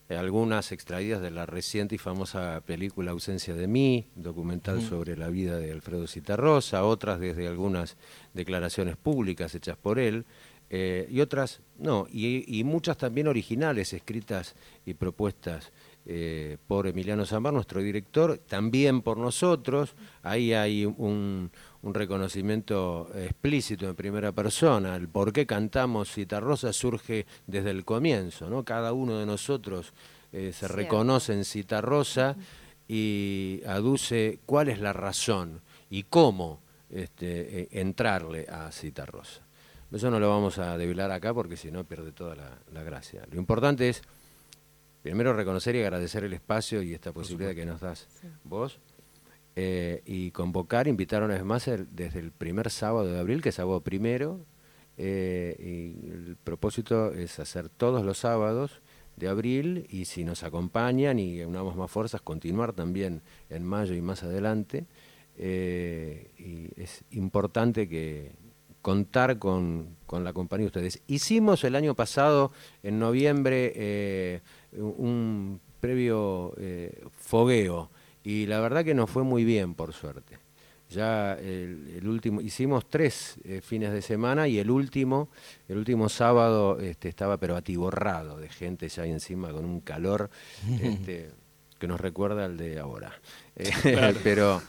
algunas 0.09 0.71
extraídas 0.71 1.21
de 1.21 1.31
la 1.31 1.47
reciente 1.47 1.95
y 1.95 1.97
famosa 1.97 2.61
película 2.65 3.11
Ausencia 3.11 3.55
de 3.55 3.67
mí, 3.67 4.07
documental 4.15 4.81
sobre 4.83 5.17
la 5.17 5.29
vida 5.29 5.57
de 5.57 5.71
Alfredo 5.71 6.05
Citarrosa, 6.05 6.83
otras 6.83 7.19
desde 7.19 7.47
algunas 7.47 7.97
declaraciones 8.33 8.97
públicas 8.97 9.55
hechas 9.55 9.77
por 9.77 9.97
él, 9.97 10.25
eh, 10.69 11.07
y 11.09 11.21
otras 11.21 11.61
no, 11.79 12.07
y, 12.11 12.59
y 12.59 12.63
muchas 12.63 12.97
también 12.97 13.27
originales, 13.27 13.93
escritas 13.93 14.55
y 14.85 14.93
propuestas 14.93 15.71
eh, 16.05 16.57
por 16.67 16.87
Emiliano 16.87 17.25
Zambar, 17.25 17.53
nuestro 17.53 17.81
director, 17.81 18.37
también 18.37 19.01
por 19.01 19.17
nosotros. 19.17 19.95
Ahí 20.21 20.53
hay 20.53 20.85
un, 20.85 21.51
un 21.81 21.93
reconocimiento 21.93 23.09
explícito 23.15 23.87
en 23.87 23.95
primera 23.95 24.31
persona. 24.31 24.95
El 24.95 25.07
por 25.09 25.33
qué 25.33 25.45
cantamos 25.45 26.11
Citarrosa 26.11 26.73
surge 26.73 27.25
desde 27.47 27.71
el 27.71 27.85
comienzo, 27.85 28.49
¿no? 28.49 28.63
Cada 28.63 28.93
uno 28.93 29.17
de 29.17 29.25
nosotros 29.25 29.93
eh, 30.31 30.51
se 30.53 30.67
Cierto. 30.67 30.75
reconoce 30.75 31.33
en 31.33 31.45
Citarrosa 31.45 32.35
y 32.87 33.61
aduce 33.65 34.39
cuál 34.45 34.69
es 34.69 34.79
la 34.79 34.93
razón 34.93 35.61
y 35.89 36.03
cómo 36.03 36.59
este, 36.89 37.61
eh, 37.61 37.67
entrarle 37.71 38.45
a 38.47 38.71
Citarrosa. 38.71 39.41
Eso 39.91 40.11
no 40.11 40.19
lo 40.19 40.29
vamos 40.29 40.59
a 40.59 40.77
develar 40.77 41.09
acá 41.11 41.33
porque 41.33 41.55
si 41.57 41.71
no 41.71 41.83
pierde 41.85 42.11
toda 42.11 42.35
la, 42.35 42.59
la 42.73 42.83
gracia. 42.83 43.25
Lo 43.31 43.39
importante 43.39 43.87
es 43.89 44.01
primero 45.05 45.33
reconocer 45.33 45.75
y 45.75 45.81
agradecer 45.83 46.23
el 46.23 46.33
espacio 46.33 46.81
y 46.81 46.91
esta 46.95 47.11
posibilidad 47.13 47.53
que 47.53 47.63
nos 47.67 47.79
das 47.79 48.07
vos. 48.43 48.79
eh, 49.55 50.01
y 50.03 50.31
convocar, 50.31 50.87
invitar 50.87 51.21
una 51.21 51.35
vez 51.35 51.43
más 51.45 51.67
el- 51.67 51.87
desde 51.95 52.17
el 52.19 52.31
primer 52.31 52.71
sábado 52.71 53.05
de 53.11 53.19
abril, 53.19 53.43
que 53.43 53.49
es 53.49 53.55
sábado 53.55 53.81
primero. 53.81 54.43
eh, 54.97 55.55
y 55.59 56.09
el 56.09 56.37
propósito 56.43 57.11
es 57.13 57.37
hacer 57.39 57.67
todos 57.69 58.03
los 58.05 58.17
sábados 58.17 58.81
de 59.17 59.27
abril 59.27 59.85
y 59.89 60.05
si 60.05 60.23
nos 60.23 60.41
acompañan 60.43 61.19
y 61.19 61.41
unamos 61.43 61.75
más 61.75 61.91
fuerzas, 61.91 62.21
continuar 62.21 62.73
también 62.73 63.21
en 63.49 63.63
mayo 63.63 63.93
y 63.93 64.01
más 64.01 64.23
adelante. 64.23 64.85
eh, 65.37 66.31
y 66.39 66.81
es 66.81 67.03
importante 67.11 67.87
que 67.89 68.31
contar 68.81 69.37
con, 69.39 69.97
con 70.05 70.23
la 70.23 70.31
compañía 70.31 70.65
de 70.65 70.67
ustedes. 70.67 71.01
Hicimos 71.07 71.63
el 71.65 71.75
año 71.75 71.93
pasado, 71.95 72.51
en 72.83 72.99
noviembre, 72.99 73.73
un 74.77 75.59
previo 75.79 76.53
eh, 76.57 77.03
fogueo 77.17 77.89
y 78.23 78.47
la 78.47 78.59
verdad 78.59 78.83
que 78.83 78.93
nos 78.95 79.09
fue 79.09 79.23
muy 79.23 79.43
bien, 79.43 79.75
por 79.75 79.93
suerte. 79.93 80.39
Ya 80.89 81.33
el, 81.33 81.95
el 81.97 82.07
último, 82.07 82.41
hicimos 82.41 82.87
tres 82.89 83.35
eh, 83.43 83.61
fines 83.61 83.91
de 83.91 84.01
semana 84.01 84.47
y 84.47 84.59
el 84.59 84.69
último, 84.69 85.29
el 85.67 85.77
último 85.77 86.09
sábado 86.09 86.79
este, 86.79 87.09
estaba 87.09 87.37
pero 87.37 87.55
atiborrado 87.55 88.37
de 88.37 88.49
gente 88.49 88.87
ya 88.87 89.03
ahí 89.03 89.11
encima 89.11 89.51
con 89.51 89.65
un 89.65 89.81
calor 89.81 90.29
este, 90.81 91.31
que 91.79 91.87
nos 91.87 91.99
recuerda 91.99 92.45
al 92.45 92.57
de 92.57 92.79
ahora. 92.79 93.13
Eh, 93.57 94.13
pero 94.23 94.61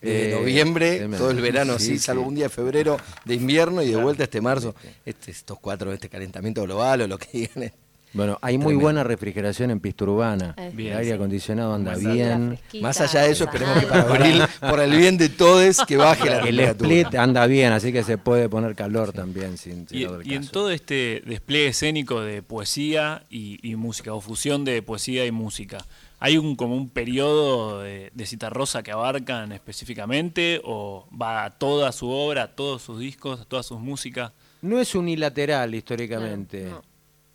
de 0.00 0.30
eh, 0.30 0.34
noviembre, 0.34 1.08
todo 1.16 1.30
el 1.30 1.40
verano, 1.40 1.78
sí, 1.78 1.92
Sí, 1.92 1.98
salvo 1.98 2.22
sí. 2.22 2.28
un 2.28 2.34
día 2.34 2.44
de 2.44 2.48
febrero 2.48 2.96
de 3.24 3.34
invierno 3.34 3.82
y 3.82 3.90
de 3.90 3.96
vuelta 3.96 4.24
este 4.24 4.40
marzo. 4.40 4.74
Este, 5.04 5.30
estos 5.30 5.58
cuatro, 5.60 5.92
este 5.92 6.08
calentamiento 6.08 6.62
global 6.62 7.02
o 7.02 7.06
lo 7.06 7.18
que 7.18 7.28
digan. 7.32 7.72
Bueno, 8.12 8.38
hay 8.42 8.56
muy 8.58 8.64
Tremendo. 8.64 8.82
buena 8.82 9.04
refrigeración 9.04 9.70
en 9.70 9.78
pista 9.80 10.04
urbana. 10.04 10.56
Bien. 10.72 10.92
El 10.94 10.98
aire 10.98 11.12
acondicionado 11.14 11.74
anda 11.74 11.94
Temperatura 11.94 12.38
bien. 12.72 12.82
Más 12.82 13.00
allá 13.00 13.22
de 13.22 13.30
eso, 13.30 13.44
esperemos 13.44 13.78
que 13.78 13.86
para 13.86 14.02
abril, 14.02 14.42
por 14.60 14.80
el 14.80 14.96
bien 14.96 15.16
de 15.16 15.28
todos, 15.28 15.78
que 15.86 15.96
baje 15.96 16.28
la 16.28 16.38
El 16.40 16.56
temperatura. 16.56 16.88
split 17.00 17.14
anda 17.14 17.46
bien, 17.46 17.72
así 17.72 17.92
que 17.92 18.02
se 18.02 18.18
puede 18.18 18.48
poner 18.48 18.74
calor 18.74 19.12
también 19.12 19.56
sin, 19.58 19.86
sin 19.86 19.98
Y, 20.24 20.34
en 20.34 20.46
todo 20.48 20.70
este 20.70 21.22
despliegue 21.24 21.68
escénico 21.68 22.20
de 22.20 22.42
poesía 22.42 23.22
y, 23.30 23.58
y 23.62 23.76
música, 23.76 24.12
o 24.12 24.20
fusión 24.20 24.64
de 24.64 24.82
poesía 24.82 25.24
y 25.24 25.30
música, 25.30 25.78
¿hay 26.18 26.36
un 26.36 26.56
como 26.56 26.74
un 26.74 26.88
periodo 26.88 27.80
de, 27.80 28.10
de 28.12 28.26
Citarrosa 28.26 28.82
que 28.82 28.90
abarcan 28.90 29.52
específicamente? 29.52 30.60
¿O 30.64 31.06
va 31.10 31.44
a 31.44 31.50
toda 31.58 31.92
su 31.92 32.08
obra, 32.10 32.42
a 32.42 32.48
todos 32.56 32.82
sus 32.82 32.98
discos, 32.98 33.40
a 33.40 33.44
todas 33.44 33.66
sus 33.66 33.78
músicas? 33.78 34.32
No 34.62 34.78
es 34.80 34.94
unilateral 34.94 35.74
históricamente. 35.74 36.64
No. 36.64 36.82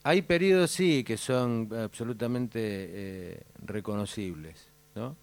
Hay 0.07 0.21
periodos, 0.21 0.69
sí, 0.69 1.03
que 1.03 1.17
son 1.17 1.67
absolutamente 1.73 2.59
eh, 2.61 3.41
reconocibles, 3.63 4.71
¿no? 4.93 5.17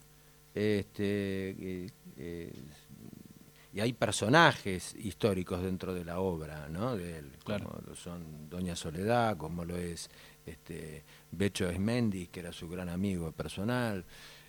Este, 0.53 1.51
eh, 1.51 1.87
eh, 2.17 2.53
y 3.73 3.79
hay 3.79 3.93
personajes 3.93 4.95
históricos 4.97 5.63
dentro 5.63 5.95
de 5.95 6.05
la 6.05 6.19
obra, 6.19 6.69
¿no? 6.69 6.97
De 6.97 7.19
él, 7.19 7.31
Claro. 7.45 7.69
como 7.69 7.81
lo 7.87 7.95
son 7.95 8.51
Doña 8.51 8.75
Soledad, 8.75 9.37
como 9.37 9.65
lo 9.65 9.77
es 9.77 10.11
este, 10.45 11.05
Becho 11.31 11.69
Esmendis, 11.71 12.29
que 12.31 12.41
era 12.41 12.53
su 12.53 12.69
gran 12.69 12.89
amigo 12.89 13.31
personal. 13.31 14.05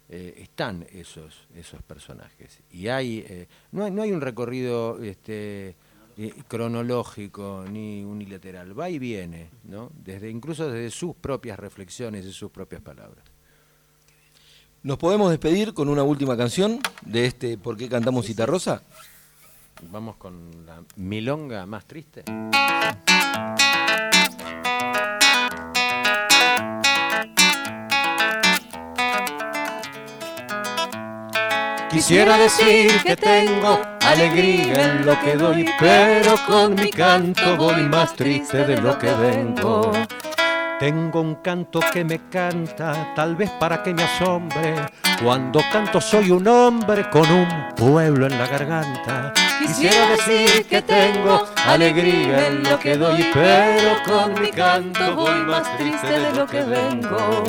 Eh, 0.10 0.34
están 0.39 0.86
esos, 0.91 1.48
esos 1.56 1.84
personajes. 1.84 2.60
Y 2.72 2.88
hay, 2.88 3.24
eh, 3.28 3.48
no 3.72 3.86
hay, 3.86 3.91
no 3.91 4.02
hay 4.02 4.12
un 4.12 4.19
recorrido 4.19 5.00
este, 5.02 5.76
eh, 6.17 6.34
cronológico 6.47 7.65
ni 7.69 8.04
unilateral, 8.04 8.78
va 8.78 8.89
y 8.89 8.99
viene, 8.99 9.49
¿no? 9.63 9.91
Desde, 9.93 10.30
incluso 10.30 10.69
desde 10.69 10.91
sus 10.91 11.15
propias 11.15 11.60
reflexiones 11.60 12.26
y 12.26 12.34
sus 12.34 12.52
propias 12.52 12.82
palabras. 12.82 13.23
¿Nos 14.84 14.97
podemos 14.97 15.32
despedir 15.32 15.73
con 15.73 15.88
una 15.88 16.04
última 16.04 16.36
canción 16.36 16.80
de 17.06 17.26
este 17.26 17.58
¿Por 17.58 17.78
qué 17.78 17.88
cantamos 17.88 18.26
Citarrosa? 18.26 18.84
Vamos 19.91 20.17
con 20.17 20.65
la 20.65 20.84
milonga 20.97 21.65
más 21.65 21.86
triste. 21.86 22.23
Quisiera 31.94 32.40
decir 32.40 33.04
que 33.04 33.16
tengo 33.16 33.80
alegría 34.02 34.94
en 34.94 35.06
lo 35.06 35.20
que 35.22 35.36
doy, 35.36 35.70
pero 35.80 36.36
con 36.48 36.74
mi 36.74 36.90
canto 36.90 37.56
voy 37.56 37.84
más 37.84 38.16
triste 38.16 38.66
de 38.66 38.82
lo 38.82 38.98
que 38.98 39.12
vengo. 39.12 39.92
Tengo 40.80 41.22
un 41.22 41.36
canto 41.36 41.80
que 41.94 42.04
me 42.04 42.30
canta, 42.30 43.14
tal 43.16 43.36
vez 43.36 43.52
para 43.52 43.84
que 43.84 43.94
me 43.94 44.04
asombre. 44.04 44.76
Cuando 45.24 45.62
canto 45.72 46.02
soy 46.02 46.32
un 46.32 46.48
hombre 46.48 47.12
con 47.12 47.30
un 47.30 47.48
pueblo 47.76 48.26
en 48.26 48.40
la 48.40 48.48
garganta. 48.48 49.32
Quisiera 49.60 50.08
decir 50.10 50.66
que 50.66 50.82
tengo 50.82 51.46
alegría 51.68 52.48
en 52.48 52.64
lo 52.64 52.80
que 52.80 52.98
doy, 52.98 53.24
pero 53.32 54.02
con 54.04 54.42
mi 54.42 54.50
canto 54.50 55.16
voy 55.16 55.42
más 55.44 55.78
triste 55.78 56.20
de 56.20 56.34
lo 56.34 56.48
que 56.48 56.64
vengo. 56.64 57.44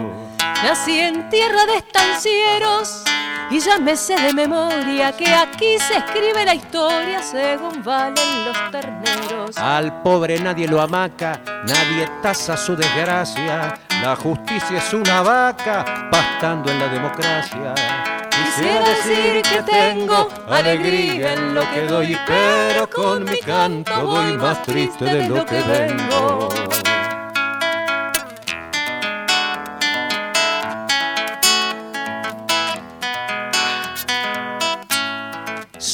Nací 0.62 1.00
en 1.00 1.30
tierra 1.30 1.64
de 1.64 1.76
estancieros 1.76 3.04
y 3.50 3.60
ya 3.60 3.78
me 3.78 3.96
sé 3.96 4.16
de 4.20 4.32
memoria 4.32 5.12
que 5.12 5.26
aquí 5.26 5.78
se 5.78 5.98
escribe 5.98 6.44
la 6.44 6.54
historia 6.54 7.22
según 7.22 7.82
valen 7.82 8.44
los 8.44 8.70
terneros. 8.70 9.56
Al 9.58 10.02
pobre 10.02 10.38
nadie 10.40 10.66
lo 10.66 10.80
amaca, 10.80 11.40
nadie 11.66 12.08
tasa 12.22 12.56
su 12.56 12.74
desgracia. 12.76 13.78
La 14.02 14.16
justicia 14.16 14.78
es 14.78 14.92
una 14.92 15.22
vaca 15.22 16.08
pastando 16.10 16.70
en 16.70 16.78
la 16.78 16.88
democracia. 16.88 17.74
Quisiera 18.30 18.80
decir 18.80 19.42
que 19.42 19.62
tengo 19.62 20.28
alegría 20.48 21.34
en 21.34 21.54
lo 21.54 21.62
que 21.70 21.82
doy, 21.82 22.18
pero 22.26 22.90
con 22.90 23.24
mi 23.24 23.38
canto 23.38 24.06
voy 24.06 24.36
más 24.36 24.62
triste 24.62 25.04
de 25.04 25.28
lo 25.28 25.44
que 25.46 25.60
vengo. 25.62 26.63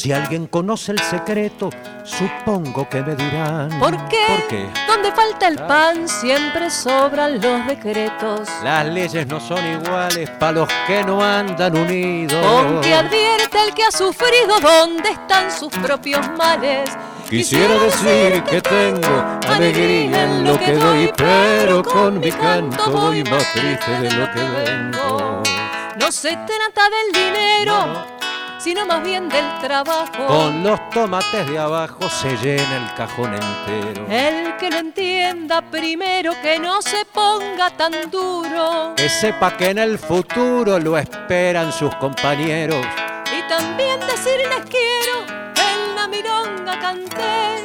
Si 0.01 0.13
alguien 0.13 0.47
conoce 0.47 0.93
el 0.93 0.99
secreto, 0.99 1.69
supongo 2.05 2.89
que 2.89 3.03
me 3.03 3.15
dirán. 3.15 3.69
¿Por 3.79 4.09
qué? 4.09 4.25
¿Por 4.29 4.49
qué? 4.49 4.67
Donde 4.89 5.13
falta 5.13 5.47
el 5.47 5.57
pan 5.57 6.09
siempre 6.09 6.71
sobran 6.71 7.39
los 7.39 7.67
decretos. 7.67 8.49
Las 8.65 8.87
leyes 8.87 9.27
no 9.27 9.39
son 9.39 9.59
iguales 9.63 10.31
para 10.31 10.53
los 10.53 10.69
que 10.87 11.05
no 11.05 11.23
andan 11.23 11.77
unidos. 11.77 12.43
Con 12.47 12.81
que 12.81 12.95
advierte 12.95 13.63
el 13.63 13.75
que 13.75 13.83
ha 13.83 13.91
sufrido 13.91 14.59
dónde 14.63 15.11
están 15.11 15.53
sus 15.53 15.69
propios 15.69 16.27
males. 16.31 16.89
Quisiera 17.29 17.75
decir 17.75 18.43
que 18.45 18.63
tengo 18.63 19.39
alegría 19.47 20.25
en 20.25 20.45
lo 20.45 20.59
que 20.59 20.73
doy, 20.77 21.13
pero 21.15 21.83
con 21.83 22.21
mi 22.21 22.33
canto 22.33 22.91
voy 22.91 23.23
más 23.25 23.53
triste 23.53 23.91
de 24.01 24.11
lo 24.13 24.33
que 24.33 24.41
vengo. 24.41 25.43
No 25.99 26.11
se 26.11 26.31
trata 26.31 26.89
del 26.89 27.13
dinero, 27.13 28.20
sino 28.61 28.85
más 28.87 29.03
bien 29.03 29.29
del 29.29 29.59
trabajo. 29.59 30.27
Con 30.27 30.63
los 30.63 30.91
tomates 30.91 31.49
de 31.49 31.59
abajo 31.59 32.09
se 32.09 32.37
llena 32.37 32.77
el 32.77 32.95
cajón 32.95 33.35
entero. 33.35 34.07
El 34.09 34.57
que 34.57 34.71
lo 34.71 34.79
entienda 34.79 35.63
primero, 35.63 36.33
que 36.43 36.59
no 36.59 36.83
se 36.83 37.05
ponga 37.07 37.71
tan 37.71 38.11
duro. 38.11 38.93
Que 38.97 39.09
sepa 39.09 39.57
que 39.57 39.71
en 39.71 39.79
el 39.79 39.99
futuro 39.99 40.79
lo 40.79 40.99
esperan 40.99 41.73
sus 41.73 41.95
compañeros. 41.97 42.85
Y 43.37 43.49
también 43.49 43.99
decirles 44.01 44.63
quiero 44.69 45.25
que 45.55 45.63
en 45.63 45.95
la 45.97 46.07
milonga 46.07 46.79
canté. 46.79 47.65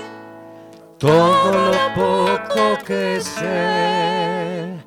Todo 0.98 1.72
lo 1.72 1.94
poco 1.94 2.78
que 2.86 3.20
sé, 3.20 4.82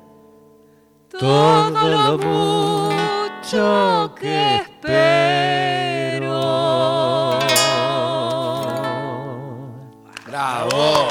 todo 1.19 1.69
lo 1.69 2.17
mucho 2.17 4.15
que 4.19 4.55
espero. 4.55 5.68
¡Bravo! 10.67 11.07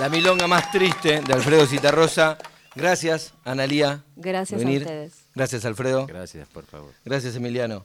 La 0.00 0.08
milonga 0.08 0.46
más 0.46 0.70
triste 0.72 1.20
de 1.20 1.32
Alfredo 1.34 1.66
Citarrosa. 1.66 2.38
Gracias, 2.74 3.34
Analía. 3.44 4.02
Gracias 4.16 4.58
por 4.58 4.66
a 4.66 4.68
venir. 4.70 4.82
ustedes. 4.82 5.12
Gracias, 5.34 5.64
Alfredo. 5.66 6.06
Gracias, 6.06 6.48
por 6.48 6.64
favor. 6.64 6.90
Gracias, 7.04 7.36
Emiliano. 7.36 7.84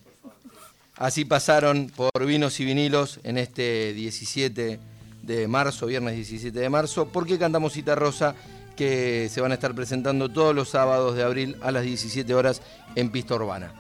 Así 0.96 1.26
pasaron 1.26 1.92
por 1.94 2.26
vinos 2.26 2.60
y 2.62 2.66
vinilos 2.66 3.20
en 3.24 3.38
este 3.38 3.94
17 3.94 4.80
de 5.22 5.48
marzo, 5.48 5.86
viernes 5.86 6.16
17 6.16 6.58
de 6.58 6.70
marzo, 6.70 7.10
porque 7.10 7.38
cantamos 7.38 7.74
Cita 7.74 7.96
Rosa, 7.96 8.34
que 8.78 9.28
se 9.30 9.42
van 9.42 9.52
a 9.52 9.56
estar 9.56 9.76
presentando 9.76 10.30
todos 10.30 10.56
los 10.56 10.70
sábados 10.70 11.16
de 11.16 11.24
abril 11.24 11.58
a 11.62 11.72
las 11.72 11.84
17 11.84 12.34
horas 12.34 12.62
en 12.96 13.12
Pista 13.12 13.36
Urbana. 13.36 13.74